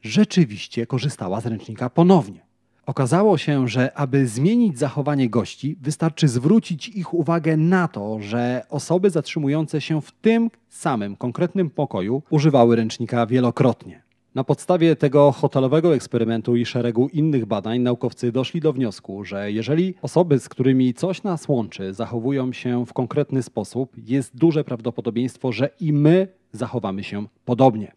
rzeczywiście 0.02 0.86
korzystała 0.86 1.40
z 1.40 1.46
ręcznika 1.46 1.90
ponownie. 1.90 2.40
Okazało 2.86 3.38
się, 3.38 3.68
że 3.68 3.98
aby 3.98 4.26
zmienić 4.26 4.78
zachowanie 4.78 5.30
gości, 5.30 5.76
wystarczy 5.80 6.28
zwrócić 6.28 6.88
ich 6.88 7.14
uwagę 7.14 7.56
na 7.56 7.88
to, 7.88 8.20
że 8.20 8.66
osoby 8.70 9.10
zatrzymujące 9.10 9.80
się 9.80 10.00
w 10.00 10.12
tym 10.12 10.50
samym 10.68 11.16
konkretnym 11.16 11.70
pokoju 11.70 12.22
używały 12.30 12.76
ręcznika 12.76 13.26
wielokrotnie. 13.26 14.02
Na 14.34 14.44
podstawie 14.44 14.96
tego 14.96 15.32
hotelowego 15.32 15.94
eksperymentu 15.94 16.56
i 16.56 16.66
szeregu 16.66 17.08
innych 17.08 17.46
badań 17.46 17.80
naukowcy 17.80 18.32
doszli 18.32 18.60
do 18.60 18.72
wniosku, 18.72 19.24
że 19.24 19.52
jeżeli 19.52 19.94
osoby, 20.02 20.38
z 20.38 20.48
którymi 20.48 20.94
coś 20.94 21.22
nas 21.22 21.48
łączy, 21.48 21.94
zachowują 21.94 22.52
się 22.52 22.86
w 22.86 22.92
konkretny 22.92 23.42
sposób, 23.42 23.92
jest 23.96 24.36
duże 24.36 24.64
prawdopodobieństwo, 24.64 25.52
że 25.52 25.70
i 25.80 25.92
my 25.92 26.28
zachowamy 26.52 27.04
się 27.04 27.26
podobnie. 27.44 27.92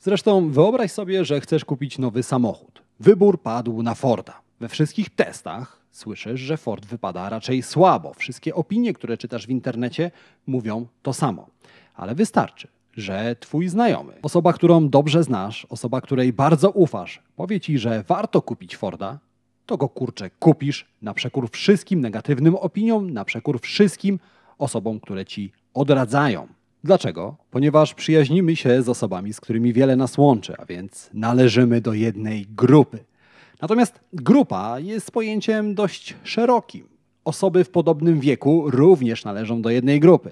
Zresztą 0.00 0.50
wyobraź 0.50 0.92
sobie, 0.92 1.24
że 1.24 1.40
chcesz 1.40 1.64
kupić 1.64 1.98
nowy 1.98 2.22
samochód. 2.22 2.85
Wybór 3.00 3.42
padł 3.42 3.82
na 3.82 3.94
Forda. 3.94 4.40
We 4.60 4.68
wszystkich 4.68 5.10
testach 5.10 5.80
słyszysz, 5.90 6.40
że 6.40 6.56
Ford 6.56 6.86
wypada 6.86 7.28
raczej 7.28 7.62
słabo. 7.62 8.14
Wszystkie 8.14 8.54
opinie, 8.54 8.92
które 8.92 9.16
czytasz 9.16 9.46
w 9.46 9.50
internecie, 9.50 10.10
mówią 10.46 10.86
to 11.02 11.12
samo. 11.12 11.46
Ale 11.94 12.14
wystarczy, 12.14 12.68
że 12.96 13.36
twój 13.40 13.68
znajomy, 13.68 14.12
osoba, 14.22 14.52
którą 14.52 14.88
dobrze 14.88 15.22
znasz, 15.22 15.66
osoba, 15.70 16.00
której 16.00 16.32
bardzo 16.32 16.70
ufasz, 16.70 17.22
powie 17.36 17.60
ci, 17.60 17.78
że 17.78 18.04
warto 18.08 18.42
kupić 18.42 18.76
Forda, 18.76 19.18
to 19.66 19.76
go 19.76 19.88
kurczę 19.88 20.30
kupisz 20.30 20.86
na 21.02 21.14
przekór 21.14 21.50
wszystkim 21.50 22.00
negatywnym 22.00 22.54
opiniom, 22.54 23.10
na 23.10 23.24
przekór 23.24 23.60
wszystkim 23.60 24.18
osobom, 24.58 25.00
które 25.00 25.24
ci 25.24 25.52
odradzają. 25.74 26.48
Dlaczego? 26.86 27.36
Ponieważ 27.50 27.94
przyjaźnimy 27.94 28.56
się 28.56 28.82
z 28.82 28.88
osobami, 28.88 29.32
z 29.32 29.40
którymi 29.40 29.72
wiele 29.72 29.96
nas 29.96 30.18
łączy, 30.18 30.54
a 30.58 30.64
więc 30.64 31.10
należymy 31.14 31.80
do 31.80 31.92
jednej 31.92 32.46
grupy. 32.46 32.98
Natomiast 33.62 34.00
grupa 34.12 34.80
jest 34.80 35.10
pojęciem 35.10 35.74
dość 35.74 36.14
szerokim. 36.22 36.88
Osoby 37.24 37.64
w 37.64 37.70
podobnym 37.70 38.20
wieku 38.20 38.70
również 38.70 39.24
należą 39.24 39.62
do 39.62 39.70
jednej 39.70 40.00
grupy. 40.00 40.30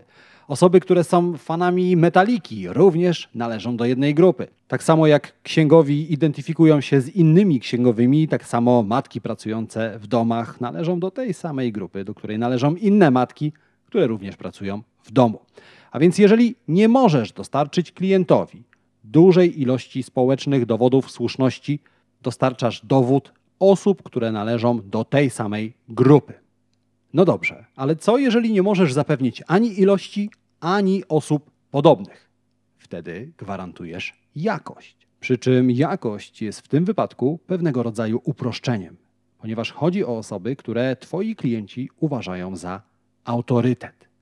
Osoby, 0.49 0.81
które 0.81 1.05
są 1.05 1.37
fanami 1.37 1.97
metaliki, 1.97 2.69
również 2.69 3.29
należą 3.35 3.77
do 3.77 3.85
jednej 3.85 4.15
grupy. 4.15 4.47
Tak 4.69 4.83
samo 4.83 5.07
jak 5.07 5.43
księgowi 5.43 6.13
identyfikują 6.13 6.81
się 6.81 7.01
z 7.01 7.09
innymi 7.09 7.61
księgowymi, 7.61 8.29
tak 8.29 8.47
samo 8.47 8.83
matki 8.83 9.21
pracujące 9.21 9.99
w 9.99 10.07
domach 10.07 10.61
należą 10.61 11.01
do 11.01 11.11
tej 11.11 11.35
samej 11.35 11.73
grupy, 11.73 12.05
do 12.05 12.15
której 12.15 12.39
należą 12.39 12.75
inne 12.75 13.11
matki, 13.11 13.53
które 13.87 14.07
również 14.07 14.37
pracują 14.37 14.83
w 15.03 15.13
domu. 15.13 15.39
A 15.95 15.99
więc 15.99 16.19
jeżeli 16.19 16.55
nie 16.69 16.89
możesz 16.89 17.33
dostarczyć 17.33 17.93
klientowi 17.93 18.63
dużej 19.05 19.61
ilości 19.61 20.03
społecznych 20.03 20.67
dowodów 20.67 21.11
słuszności, 21.11 21.81
dostarczasz 22.23 22.87
dowód 22.87 23.33
osób, 23.59 24.03
które 24.03 24.33
należą 24.33 24.81
do 24.91 25.05
tej 25.05 25.31
samej 25.31 25.75
grupy. 25.89 26.35
No 27.13 27.25
dobrze, 27.25 27.65
ale 27.77 27.97
co 27.97 28.19
jeżeli 28.19 28.53
nie 28.53 28.63
możesz 28.63 28.93
zapewnić 28.93 29.43
ani 29.47 29.81
ilości, 29.81 30.31
ani 30.61 31.03
osób 31.09 31.51
podobnych? 31.71 32.31
Wtedy 32.79 33.33
gwarantujesz 33.39 34.15
jakość. 34.37 34.97
Przy 35.21 35.39
czym 35.39 35.71
jakość 35.71 36.43
jest 36.43 36.61
w 36.61 36.69
tym 36.69 36.85
wypadku 36.85 37.39
pewnego 37.47 37.83
rodzaju 37.83 38.21
uproszczeniem, 38.25 38.97
ponieważ 39.39 39.73
chodzi 39.73 40.05
o 40.05 40.19
osoby, 40.19 40.57
które 40.57 40.97
twoi 40.97 41.37
klienci 41.37 41.91
uważają 42.01 42.57
za 42.57 42.83
autorytet. 43.25 44.14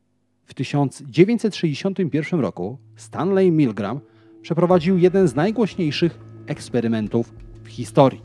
W 0.46 0.55
1961 0.55 2.40
roku 2.40 2.78
Stanley 2.96 3.50
Milgram 3.52 4.00
przeprowadził 4.42 4.98
jeden 4.98 5.28
z 5.28 5.35
najgłośniejszych 5.35 6.18
eksperymentów 6.46 7.33
w 7.64 7.68
historii. 7.68 8.20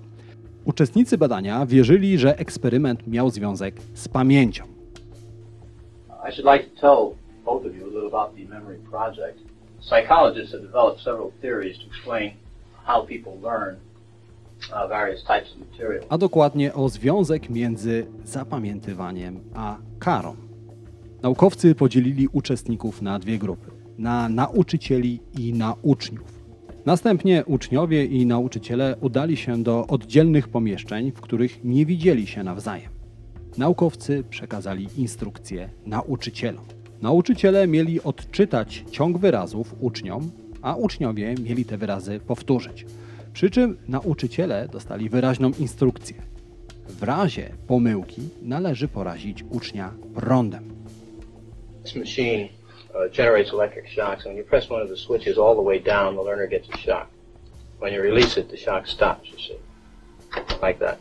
Uczestnicy 0.65 1.17
badania 1.17 1.65
wierzyli, 1.65 2.17
że 2.17 2.39
eksperyment 2.39 3.07
miał 3.07 3.29
związek 3.29 3.75
z 3.93 4.07
pamięcią. 4.07 4.63
I 6.29 6.31
should 6.35 6.53
like 6.53 6.63
to 6.75 6.81
tell 6.81 7.15
both 7.45 7.65
of 7.65 7.75
you 7.75 7.83
a 7.83 7.87
little 7.87 8.07
about 8.07 8.35
the 8.35 8.45
Memory 8.55 8.77
Project. 8.91 9.39
Psychologists 9.81 10.51
have 10.51 10.63
developed 10.63 11.03
several 11.03 11.31
theories 11.41 11.77
to 11.77 11.85
explain 11.87 12.31
how 12.85 13.05
people 13.05 13.33
learn 13.49 13.75
uh, 13.75 14.89
various 14.89 15.23
types 15.23 15.51
of 15.53 15.57
material. 15.69 16.03
a 16.09 16.17
dokładnie 16.17 16.73
o 16.73 16.89
związek 16.89 17.49
między 17.49 18.07
zapamiętywaniem 18.25 19.39
a 19.55 19.77
karą. 19.99 20.35
Naukowcy 21.21 21.75
podzielili 21.75 22.27
uczestników 22.27 23.01
na 23.01 23.19
dwie 23.19 23.37
grupy: 23.37 23.71
na 23.97 24.29
nauczycieli 24.29 25.19
i 25.39 25.53
na 25.53 25.75
uczniów. 25.81 26.37
Następnie 26.85 27.45
uczniowie 27.45 28.05
i 28.05 28.25
nauczyciele 28.25 28.95
udali 29.01 29.37
się 29.37 29.63
do 29.63 29.87
oddzielnych 29.87 30.47
pomieszczeń, 30.47 31.11
w 31.11 31.21
których 31.21 31.63
nie 31.63 31.85
widzieli 31.85 32.27
się 32.27 32.43
nawzajem. 32.43 32.91
Naukowcy 33.57 34.23
przekazali 34.29 34.87
instrukcje 34.97 35.69
nauczycielom. 35.85 36.63
Nauczyciele 37.01 37.67
mieli 37.67 38.01
odczytać 38.01 38.85
ciąg 38.91 39.17
wyrazów 39.17 39.75
uczniom, 39.79 40.31
a 40.61 40.75
uczniowie 40.75 41.35
mieli 41.43 41.65
te 41.65 41.77
wyrazy 41.77 42.19
powtórzyć. 42.19 42.85
Przy 43.33 43.49
czym 43.49 43.77
nauczyciele 43.87 44.67
dostali 44.71 45.09
wyraźną 45.09 45.51
instrukcję. 45.59 46.15
W 46.87 47.03
razie 47.03 47.49
pomyłki 47.67 48.21
należy 48.41 48.87
porazić 48.87 49.45
ucznia 49.49 49.93
prądem. 50.15 50.63
This 51.87 51.95
machine 51.95 52.49
uh, 52.93 53.07
generates 53.07 53.51
electric 53.53 53.87
shocks, 53.87 54.25
and 54.25 54.35
when 54.35 54.37
you 54.37 54.43
press 54.43 54.69
one 54.69 54.81
of 54.81 54.89
the 54.89 54.97
switches 54.97 55.37
all 55.37 55.55
the 55.55 55.61
way 55.61 55.79
down, 55.79 56.15
the 56.15 56.21
learner 56.21 56.47
gets 56.47 56.67
a 56.69 56.77
shock. 56.77 57.07
When 57.79 57.93
you 57.93 58.01
release 58.01 58.37
it, 58.39 58.49
the 58.49 58.57
shock 58.57 58.87
stops, 58.87 59.29
you 59.31 59.37
see. 59.37 59.57
Like 60.61 60.79
that. 60.79 60.97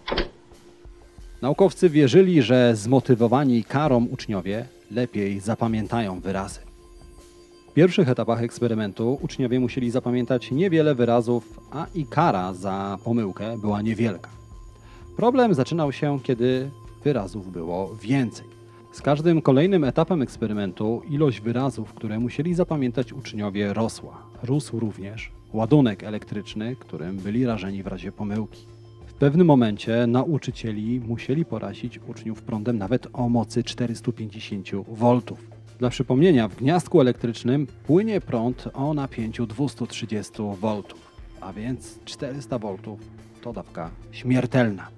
Naukowcy 1.43 1.91
wierzyli, 1.91 2.43
że 2.43 2.77
zmotywowani 2.77 3.65
karą 3.65 4.07
uczniowie 4.11 4.67
lepiej 4.91 5.41
zapamiętają 5.41 6.21
wyrazy. 6.21 6.61
W 7.71 7.73
pierwszych 7.75 8.09
etapach 8.09 8.43
eksperymentu 8.43 9.19
uczniowie 9.23 9.61
musieli 9.61 9.91
zapamiętać 9.91 10.51
niewiele 10.51 10.95
wyrazów, 10.95 11.61
a 11.71 11.87
i 11.95 12.07
kara 12.07 12.53
za 12.55 12.99
pomyłkę 13.05 13.59
była 13.59 13.83
niewielka. 13.83 14.31
Problem 15.17 15.55
zaczynał 15.55 15.93
się, 15.93 16.21
kiedy 16.23 16.71
wyrazów 17.05 17.53
było 17.53 17.97
więcej. 18.03 18.56
Z 18.97 19.03
każdym 19.03 19.43
kolejnym 19.43 19.85
etapem 19.85 20.23
eksperymentu 20.23 21.03
ilość 21.11 21.41
wyrazów, 21.41 21.95
które 21.95 22.19
musieli 22.19 22.55
zapamiętać 22.55 23.13
uczniowie, 23.13 23.73
rosła. 23.73 24.23
Rósł 24.43 24.79
również 24.81 25.33
ładunek 25.53 26.05
elektryczny, 26.05 26.77
którym 26.77 27.17
byli 27.17 27.47
rażeni 27.47 27.83
w 27.83 27.87
razie 27.87 28.13
pomyłki. 28.13 28.67
W 29.07 29.15
pewnym 29.15 29.47
momencie 29.47 30.07
nauczycieli 30.07 31.01
musieli 31.01 31.45
porazić 31.45 32.01
uczniów 32.09 32.43
prądem 32.43 32.79
nawet 32.79 33.07
o 33.13 33.29
mocy 33.29 33.65
450 33.65 34.71
V. 34.89 35.21
Dla 35.79 35.91
przypomnienia, 35.91 36.49
w 36.49 36.57
gniazdku 36.57 37.01
elektrycznym 37.01 37.67
płynie 37.87 38.21
prąd 38.21 38.69
o 38.75 38.95
napięciu 38.95 39.47
230 39.47 40.33
V, 40.61 40.83
a 41.41 41.53
więc 41.53 41.99
400 42.05 42.59
V 42.59 42.77
to 43.43 43.53
dawka 43.53 43.91
śmiertelna. 44.13 44.89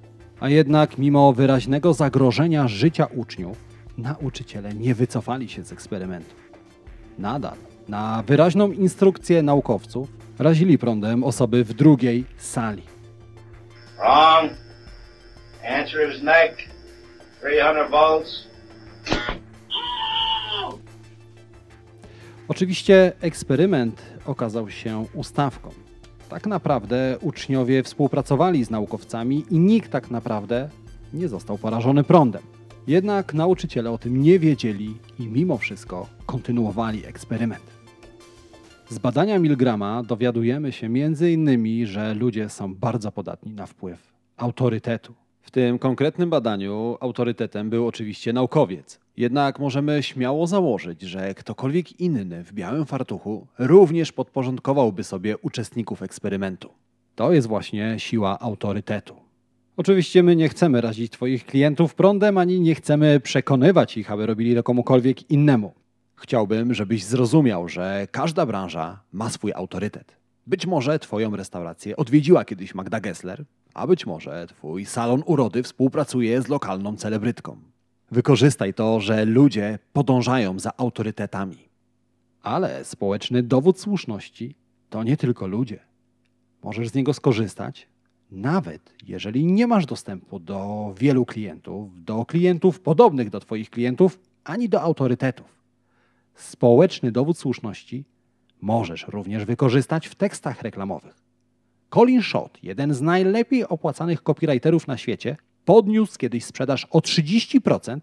A 0.40 0.48
jednak, 0.48 0.98
mimo 0.98 1.32
wyraźnego 1.32 1.94
zagrożenia 1.94 2.68
życia 2.68 3.06
uczniów, 3.16 3.67
nauczyciele 3.98 4.74
nie 4.74 4.94
wycofali 4.94 5.48
się 5.48 5.64
z 5.64 5.72
eksperymentu. 5.72 6.34
Nadal, 7.18 7.56
na 7.88 8.22
wyraźną 8.26 8.72
instrukcję 8.72 9.42
naukowców, 9.42 10.08
razili 10.38 10.78
prądem 10.78 11.24
osoby 11.24 11.64
w 11.64 11.74
drugiej 11.74 12.24
sali. 12.36 12.82
Wrong. 13.96 14.52
Answer 15.68 16.14
is 16.14 16.22
neck. 16.22 16.56
300 17.40 17.88
volts. 17.88 18.48
Oczywiście 22.48 23.12
eksperyment 23.20 24.02
okazał 24.26 24.70
się 24.70 25.06
ustawką. 25.14 25.70
Tak 26.28 26.46
naprawdę 26.46 27.16
uczniowie 27.20 27.82
współpracowali 27.82 28.64
z 28.64 28.70
naukowcami 28.70 29.44
i 29.50 29.58
nikt 29.58 29.90
tak 29.90 30.10
naprawdę 30.10 30.68
nie 31.12 31.28
został 31.28 31.58
porażony 31.58 32.04
prądem. 32.04 32.57
Jednak 32.88 33.34
nauczyciele 33.34 33.90
o 33.90 33.98
tym 33.98 34.22
nie 34.22 34.38
wiedzieli 34.38 34.96
i 35.18 35.26
mimo 35.26 35.58
wszystko 35.58 36.06
kontynuowali 36.26 37.06
eksperyment. 37.06 37.62
Z 38.88 38.98
badania 38.98 39.38
Milgrama 39.38 40.02
dowiadujemy 40.02 40.72
się 40.72 40.86
m.in., 40.86 41.86
że 41.86 42.14
ludzie 42.14 42.48
są 42.48 42.74
bardzo 42.74 43.12
podatni 43.12 43.52
na 43.52 43.66
wpływ 43.66 44.12
autorytetu. 44.36 45.14
W 45.42 45.50
tym 45.50 45.78
konkretnym 45.78 46.30
badaniu 46.30 46.96
autorytetem 47.00 47.70
był 47.70 47.86
oczywiście 47.86 48.32
naukowiec. 48.32 49.00
Jednak 49.16 49.58
możemy 49.58 50.02
śmiało 50.02 50.46
założyć, 50.46 51.02
że 51.02 51.34
ktokolwiek 51.34 52.00
inny 52.00 52.44
w 52.44 52.52
białym 52.52 52.86
fartuchu 52.86 53.46
również 53.58 54.12
podporządkowałby 54.12 55.04
sobie 55.04 55.38
uczestników 55.38 56.02
eksperymentu. 56.02 56.68
To 57.14 57.32
jest 57.32 57.48
właśnie 57.48 57.94
siła 57.98 58.38
autorytetu. 58.38 59.27
Oczywiście 59.78 60.22
my 60.22 60.36
nie 60.36 60.48
chcemy 60.48 60.80
razić 60.80 61.12
Twoich 61.12 61.46
klientów 61.46 61.94
prądem, 61.94 62.38
ani 62.38 62.60
nie 62.60 62.74
chcemy 62.74 63.20
przekonywać 63.20 63.96
ich, 63.96 64.10
aby 64.10 64.26
robili 64.26 64.54
to 64.54 64.62
komukolwiek 64.62 65.30
innemu. 65.30 65.74
Chciałbym, 66.16 66.74
żebyś 66.74 67.04
zrozumiał, 67.04 67.68
że 67.68 68.06
każda 68.10 68.46
branża 68.46 69.00
ma 69.12 69.30
swój 69.30 69.52
autorytet. 69.52 70.16
Być 70.46 70.66
może 70.66 70.98
Twoją 70.98 71.36
restaurację 71.36 71.96
odwiedziła 71.96 72.44
kiedyś 72.44 72.74
Magda 72.74 73.00
Gessler, 73.00 73.44
a 73.74 73.86
być 73.86 74.06
może 74.06 74.46
Twój 74.46 74.84
salon 74.84 75.22
urody 75.26 75.62
współpracuje 75.62 76.42
z 76.42 76.48
lokalną 76.48 76.96
celebrytką. 76.96 77.56
Wykorzystaj 78.10 78.74
to, 78.74 79.00
że 79.00 79.24
ludzie 79.24 79.78
podążają 79.92 80.58
za 80.58 80.72
autorytetami. 80.76 81.68
Ale 82.42 82.84
społeczny 82.84 83.42
dowód 83.42 83.80
słuszności 83.80 84.54
to 84.90 85.02
nie 85.02 85.16
tylko 85.16 85.46
ludzie. 85.46 85.78
Możesz 86.62 86.88
z 86.88 86.94
niego 86.94 87.14
skorzystać, 87.14 87.88
nawet 88.30 88.94
jeżeli 89.06 89.46
nie 89.46 89.66
masz 89.66 89.86
dostępu 89.86 90.38
do 90.38 90.92
wielu 90.98 91.26
klientów, 91.26 92.04
do 92.04 92.24
klientów 92.24 92.80
podobnych 92.80 93.30
do 93.30 93.40
Twoich 93.40 93.70
klientów, 93.70 94.20
ani 94.44 94.68
do 94.68 94.82
autorytetów. 94.82 95.46
Społeczny 96.34 97.12
dowód 97.12 97.38
słuszności 97.38 98.04
możesz 98.60 99.08
również 99.08 99.44
wykorzystać 99.44 100.06
w 100.06 100.14
tekstach 100.14 100.62
reklamowych. 100.62 101.14
Colin 101.90 102.22
Schott, 102.22 102.58
jeden 102.62 102.94
z 102.94 103.00
najlepiej 103.00 103.68
opłacanych 103.68 104.22
copywriterów 104.22 104.86
na 104.86 104.96
świecie, 104.96 105.36
podniósł 105.64 106.18
kiedyś 106.18 106.44
sprzedaż 106.44 106.84
o 106.84 106.98
30% 106.98 108.00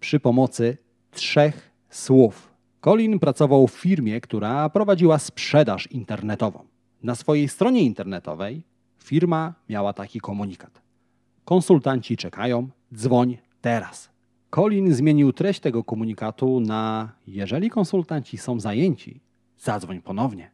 przy 0.00 0.20
pomocy 0.20 0.76
trzech 1.10 1.70
słów. 1.90 2.52
Colin 2.80 3.18
pracował 3.18 3.66
w 3.66 3.72
firmie, 3.72 4.20
która 4.20 4.68
prowadziła 4.68 5.18
sprzedaż 5.18 5.86
internetową. 5.86 6.64
Na 7.02 7.14
swojej 7.14 7.48
stronie 7.48 7.82
internetowej 7.82 8.62
firma 9.02 9.54
miała 9.68 9.92
taki 9.92 10.20
komunikat. 10.20 10.82
Konsultanci 11.44 12.16
czekają, 12.16 12.68
dzwoń 12.94 13.38
teraz. 13.60 14.10
Colin 14.50 14.94
zmienił 14.94 15.32
treść 15.32 15.60
tego 15.60 15.84
komunikatu 15.84 16.60
na 16.60 17.12
jeżeli 17.26 17.70
konsultanci 17.70 18.38
są 18.38 18.60
zajęci, 18.60 19.20
zadzwoń 19.58 20.00
ponownie. 20.00 20.50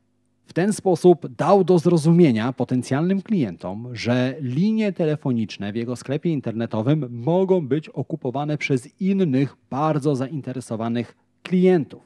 W 0.46 0.52
ten 0.52 0.72
sposób 0.72 1.28
dał 1.36 1.64
do 1.64 1.78
zrozumienia 1.78 2.52
potencjalnym 2.52 3.22
klientom, 3.22 3.88
że 3.92 4.34
linie 4.40 4.92
telefoniczne 4.92 5.72
w 5.72 5.76
jego 5.76 5.96
sklepie 5.96 6.30
internetowym 6.30 7.08
mogą 7.10 7.68
być 7.68 7.88
okupowane 7.88 8.58
przez 8.58 9.00
innych 9.00 9.56
bardzo 9.70 10.16
zainteresowanych 10.16 11.16
klientów. 11.42 12.02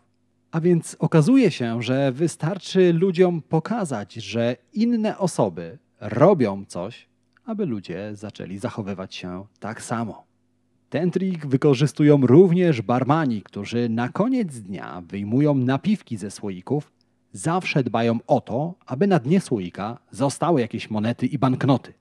A 0.51 0.61
więc 0.61 0.97
okazuje 0.99 1.51
się, 1.51 1.83
że 1.83 2.13
wystarczy 2.13 2.93
ludziom 2.93 3.43
pokazać, 3.43 4.15
że 4.15 4.57
inne 4.73 5.19
osoby 5.19 5.79
robią 6.03 6.65
coś, 6.65 7.09
aby 7.45 7.67
ludzie 7.67 8.11
zaczęli 8.15 8.59
zachowywać 8.59 9.15
się 9.15 9.47
tak 9.61 9.83
samo. 9.83 10.25
Ten 10.91 11.11
trik 11.11 11.47
wykorzystują 11.47 12.27
również 12.27 12.83
barmani, 12.83 13.43
którzy 13.43 13.88
na 13.88 14.09
koniec 14.09 14.61
dnia 14.61 15.03
wyjmują 15.09 15.55
napiwki 15.55 16.17
ze 16.17 16.31
słoików 16.31 16.93
zawsze 17.33 17.85
dbają 17.85 18.19
o 18.27 18.41
to, 18.41 18.75
aby 18.87 19.07
na 19.07 19.19
dnie 19.19 19.41
słoika 19.41 19.99
zostały 20.11 20.61
jakieś 20.61 20.91
monety 20.91 21.27
i 21.27 21.38
banknoty. 21.38 21.93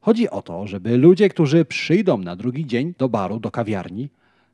Chodzi 0.00 0.30
o 0.30 0.42
to, 0.42 0.66
żeby 0.66 0.96
ludzie, 0.96 1.28
którzy 1.28 1.64
przyjdą 1.64 2.18
na 2.18 2.36
drugi 2.36 2.66
dzień 2.66 2.94
do 2.98 3.08
baru, 3.08 3.40
do 3.40 3.50
kawiarni, 3.50 4.08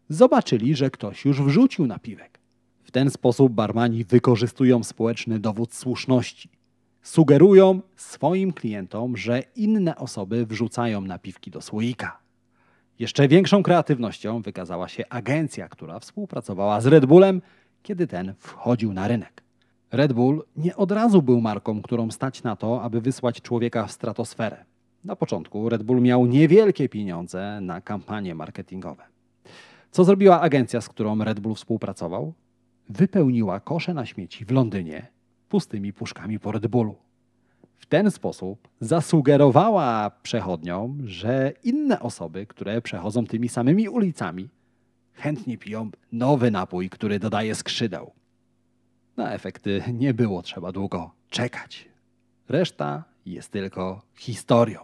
zobaczyli, 0.08 0.76
że 0.76 0.90
ktoś 0.90 1.24
już 1.24 1.42
wrzucił 1.42 1.86
napiwek. 1.86 2.38
W 2.82 2.90
ten 2.90 3.10
sposób 3.10 3.52
barmani 3.52 4.04
wykorzystują 4.04 4.84
społeczny 4.84 5.38
dowód 5.38 5.74
słuszności. 5.74 6.57
Sugerują 7.08 7.80
swoim 7.96 8.52
klientom, 8.52 9.16
że 9.16 9.42
inne 9.56 9.96
osoby 9.96 10.46
wrzucają 10.46 11.00
napiwki 11.00 11.50
do 11.50 11.60
słoika. 11.60 12.18
Jeszcze 12.98 13.28
większą 13.28 13.62
kreatywnością 13.62 14.42
wykazała 14.42 14.88
się 14.88 15.04
agencja, 15.08 15.68
która 15.68 15.98
współpracowała 15.98 16.80
z 16.80 16.86
Red 16.86 17.06
Bullem, 17.06 17.42
kiedy 17.82 18.06
ten 18.06 18.34
wchodził 18.38 18.92
na 18.92 19.08
rynek. 19.08 19.42
Red 19.92 20.12
Bull 20.12 20.44
nie 20.56 20.76
od 20.76 20.92
razu 20.92 21.22
był 21.22 21.40
marką, 21.40 21.82
którą 21.82 22.10
stać 22.10 22.42
na 22.42 22.56
to, 22.56 22.82
aby 22.82 23.00
wysłać 23.00 23.40
człowieka 23.42 23.86
w 23.86 23.92
stratosferę. 23.92 24.64
Na 25.04 25.16
początku 25.16 25.68
Red 25.68 25.82
Bull 25.82 26.00
miał 26.00 26.26
niewielkie 26.26 26.88
pieniądze 26.88 27.58
na 27.60 27.80
kampanie 27.80 28.34
marketingowe. 28.34 29.04
Co 29.90 30.04
zrobiła 30.04 30.40
agencja, 30.40 30.80
z 30.80 30.88
którą 30.88 31.24
Red 31.24 31.40
Bull 31.40 31.54
współpracował? 31.54 32.32
Wypełniła 32.88 33.60
kosze 33.60 33.94
na 33.94 34.06
śmieci 34.06 34.44
w 34.44 34.50
Londynie 34.50 35.17
pustymi 35.48 35.92
puszkami 35.92 36.38
po 36.38 36.52
Red 36.52 36.66
Bullu. 36.66 36.96
W 37.78 37.86
ten 37.86 38.10
sposób 38.10 38.68
zasugerowała 38.80 40.10
przechodniom, 40.22 40.98
że 41.04 41.52
inne 41.64 42.00
osoby, 42.00 42.46
które 42.46 42.82
przechodzą 42.82 43.26
tymi 43.26 43.48
samymi 43.48 43.88
ulicami, 43.88 44.48
chętnie 45.12 45.58
piją 45.58 45.90
nowy 46.12 46.50
napój, 46.50 46.90
który 46.90 47.18
dodaje 47.18 47.54
skrzydeł. 47.54 48.10
Na 49.16 49.32
efekty 49.32 49.82
nie 49.92 50.14
było 50.14 50.42
trzeba 50.42 50.72
długo 50.72 51.10
czekać. 51.30 51.88
Reszta 52.48 53.04
jest 53.26 53.50
tylko 53.52 54.02
historią. 54.14 54.80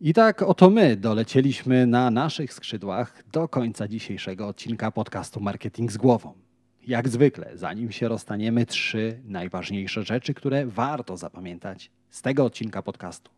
I 0.00 0.14
tak 0.14 0.42
oto 0.42 0.70
my 0.70 0.96
dolecieliśmy 0.96 1.86
na 1.86 2.10
naszych 2.10 2.52
skrzydłach 2.52 3.22
do 3.32 3.48
końca 3.48 3.88
dzisiejszego 3.88 4.48
odcinka 4.48 4.90
podcastu 4.90 5.40
Marketing 5.40 5.92
z 5.92 5.96
głową. 5.96 6.45
Jak 6.86 7.08
zwykle, 7.08 7.50
zanim 7.54 7.92
się 7.92 8.08
rozstaniemy, 8.08 8.66
trzy 8.66 9.20
najważniejsze 9.24 10.02
rzeczy, 10.02 10.34
które 10.34 10.66
warto 10.66 11.16
zapamiętać 11.16 11.90
z 12.10 12.22
tego 12.22 12.44
odcinka 12.44 12.82
podcastu. 12.82 13.30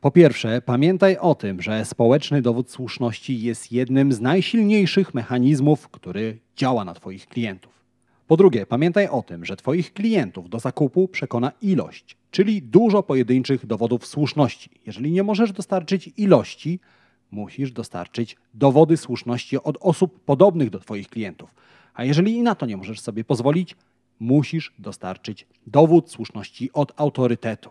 Po 0.00 0.10
pierwsze, 0.10 0.62
pamiętaj 0.62 1.16
o 1.16 1.34
tym, 1.34 1.62
że 1.62 1.84
społeczny 1.84 2.42
dowód 2.42 2.70
słuszności 2.70 3.42
jest 3.42 3.72
jednym 3.72 4.12
z 4.12 4.20
najsilniejszych 4.20 5.14
mechanizmów, 5.14 5.88
który 5.88 6.38
działa 6.56 6.84
na 6.84 6.94
Twoich 6.94 7.26
klientów. 7.26 7.72
Po 8.26 8.36
drugie, 8.36 8.66
pamiętaj 8.66 9.08
o 9.08 9.22
tym, 9.22 9.44
że 9.44 9.56
Twoich 9.56 9.92
klientów 9.92 10.48
do 10.48 10.58
zakupu 10.58 11.08
przekona 11.08 11.52
ilość, 11.62 12.16
czyli 12.30 12.62
dużo 12.62 13.02
pojedynczych 13.02 13.66
dowodów 13.66 14.06
słuszności. 14.06 14.70
Jeżeli 14.86 15.12
nie 15.12 15.22
możesz 15.22 15.52
dostarczyć 15.52 16.10
ilości, 16.16 16.80
musisz 17.30 17.72
dostarczyć 17.72 18.36
dowody 18.54 18.96
słuszności 18.96 19.62
od 19.62 19.78
osób 19.80 20.24
podobnych 20.24 20.70
do 20.70 20.80
Twoich 20.80 21.08
klientów. 21.08 21.54
A 21.96 22.04
jeżeli 22.04 22.32
i 22.32 22.42
na 22.42 22.54
to 22.54 22.66
nie 22.66 22.76
możesz 22.76 23.00
sobie 23.00 23.24
pozwolić, 23.24 23.76
musisz 24.20 24.74
dostarczyć 24.78 25.46
dowód 25.66 26.10
słuszności 26.10 26.72
od 26.72 26.92
autorytetu. 26.96 27.70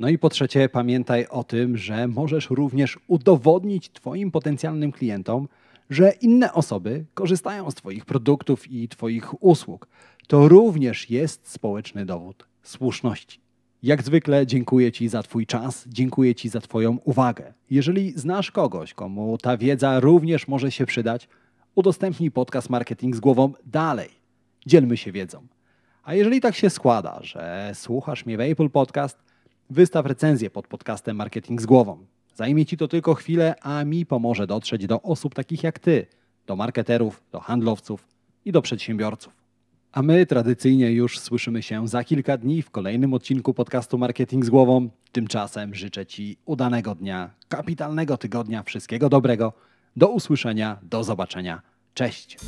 No 0.00 0.08
i 0.08 0.18
po 0.18 0.28
trzecie, 0.28 0.68
pamiętaj 0.68 1.26
o 1.26 1.44
tym, 1.44 1.76
że 1.76 2.08
możesz 2.08 2.50
również 2.50 2.98
udowodnić 3.06 3.90
Twoim 3.90 4.30
potencjalnym 4.30 4.92
klientom, 4.92 5.48
że 5.90 6.12
inne 6.20 6.52
osoby 6.52 7.04
korzystają 7.14 7.70
z 7.70 7.74
Twoich 7.74 8.04
produktów 8.04 8.70
i 8.70 8.88
Twoich 8.88 9.42
usług. 9.42 9.88
To 10.26 10.48
również 10.48 11.10
jest 11.10 11.48
społeczny 11.48 12.06
dowód 12.06 12.46
słuszności. 12.62 13.40
Jak 13.82 14.02
zwykle 14.02 14.46
dziękuję 14.46 14.92
Ci 14.92 15.08
za 15.08 15.22
Twój 15.22 15.46
czas, 15.46 15.84
dziękuję 15.88 16.34
Ci 16.34 16.48
za 16.48 16.60
Twoją 16.60 16.98
uwagę. 17.04 17.52
Jeżeli 17.70 18.12
znasz 18.16 18.50
kogoś, 18.50 18.94
komu 18.94 19.38
ta 19.38 19.56
wiedza 19.56 20.00
również 20.00 20.48
może 20.48 20.72
się 20.72 20.86
przydać, 20.86 21.28
udostępnij 21.74 22.30
podcast 22.30 22.70
Marketing 22.70 23.16
z 23.16 23.20
głową 23.20 23.52
dalej. 23.66 24.08
Dzielmy 24.66 24.96
się 24.96 25.12
wiedzą. 25.12 25.46
A 26.04 26.14
jeżeli 26.14 26.40
tak 26.40 26.54
się 26.54 26.70
składa, 26.70 27.18
że 27.22 27.70
słuchasz 27.74 28.26
mnie 28.26 28.36
w 28.36 28.40
Apple 28.40 28.70
Podcast, 28.70 29.18
wystaw 29.70 30.06
recenzję 30.06 30.50
pod 30.50 30.68
podcastem 30.68 31.16
Marketing 31.16 31.62
z 31.62 31.66
głową. 31.66 31.98
Zajmie 32.34 32.66
Ci 32.66 32.76
to 32.76 32.88
tylko 32.88 33.14
chwilę, 33.14 33.54
a 33.60 33.84
mi 33.84 34.06
pomoże 34.06 34.46
dotrzeć 34.46 34.86
do 34.86 35.02
osób 35.02 35.34
takich 35.34 35.62
jak 35.62 35.78
Ty, 35.78 36.06
do 36.46 36.56
marketerów, 36.56 37.22
do 37.32 37.40
handlowców 37.40 38.08
i 38.44 38.52
do 38.52 38.62
przedsiębiorców. 38.62 39.32
A 39.92 40.02
my 40.02 40.26
tradycyjnie 40.26 40.92
już 40.92 41.18
słyszymy 41.20 41.62
się 41.62 41.88
za 41.88 42.04
kilka 42.04 42.36
dni 42.36 42.62
w 42.62 42.70
kolejnym 42.70 43.14
odcinku 43.14 43.54
podcastu 43.54 43.98
Marketing 43.98 44.44
z 44.44 44.50
głową. 44.50 44.88
Tymczasem 45.12 45.74
życzę 45.74 46.06
Ci 46.06 46.36
udanego 46.44 46.94
dnia, 46.94 47.30
kapitalnego 47.48 48.16
tygodnia, 48.16 48.62
wszystkiego 48.62 49.08
dobrego. 49.08 49.52
Do 49.96 50.08
usłyszenia, 50.08 50.78
do 50.82 51.04
zobaczenia. 51.04 51.62
Cześć. 51.94 52.38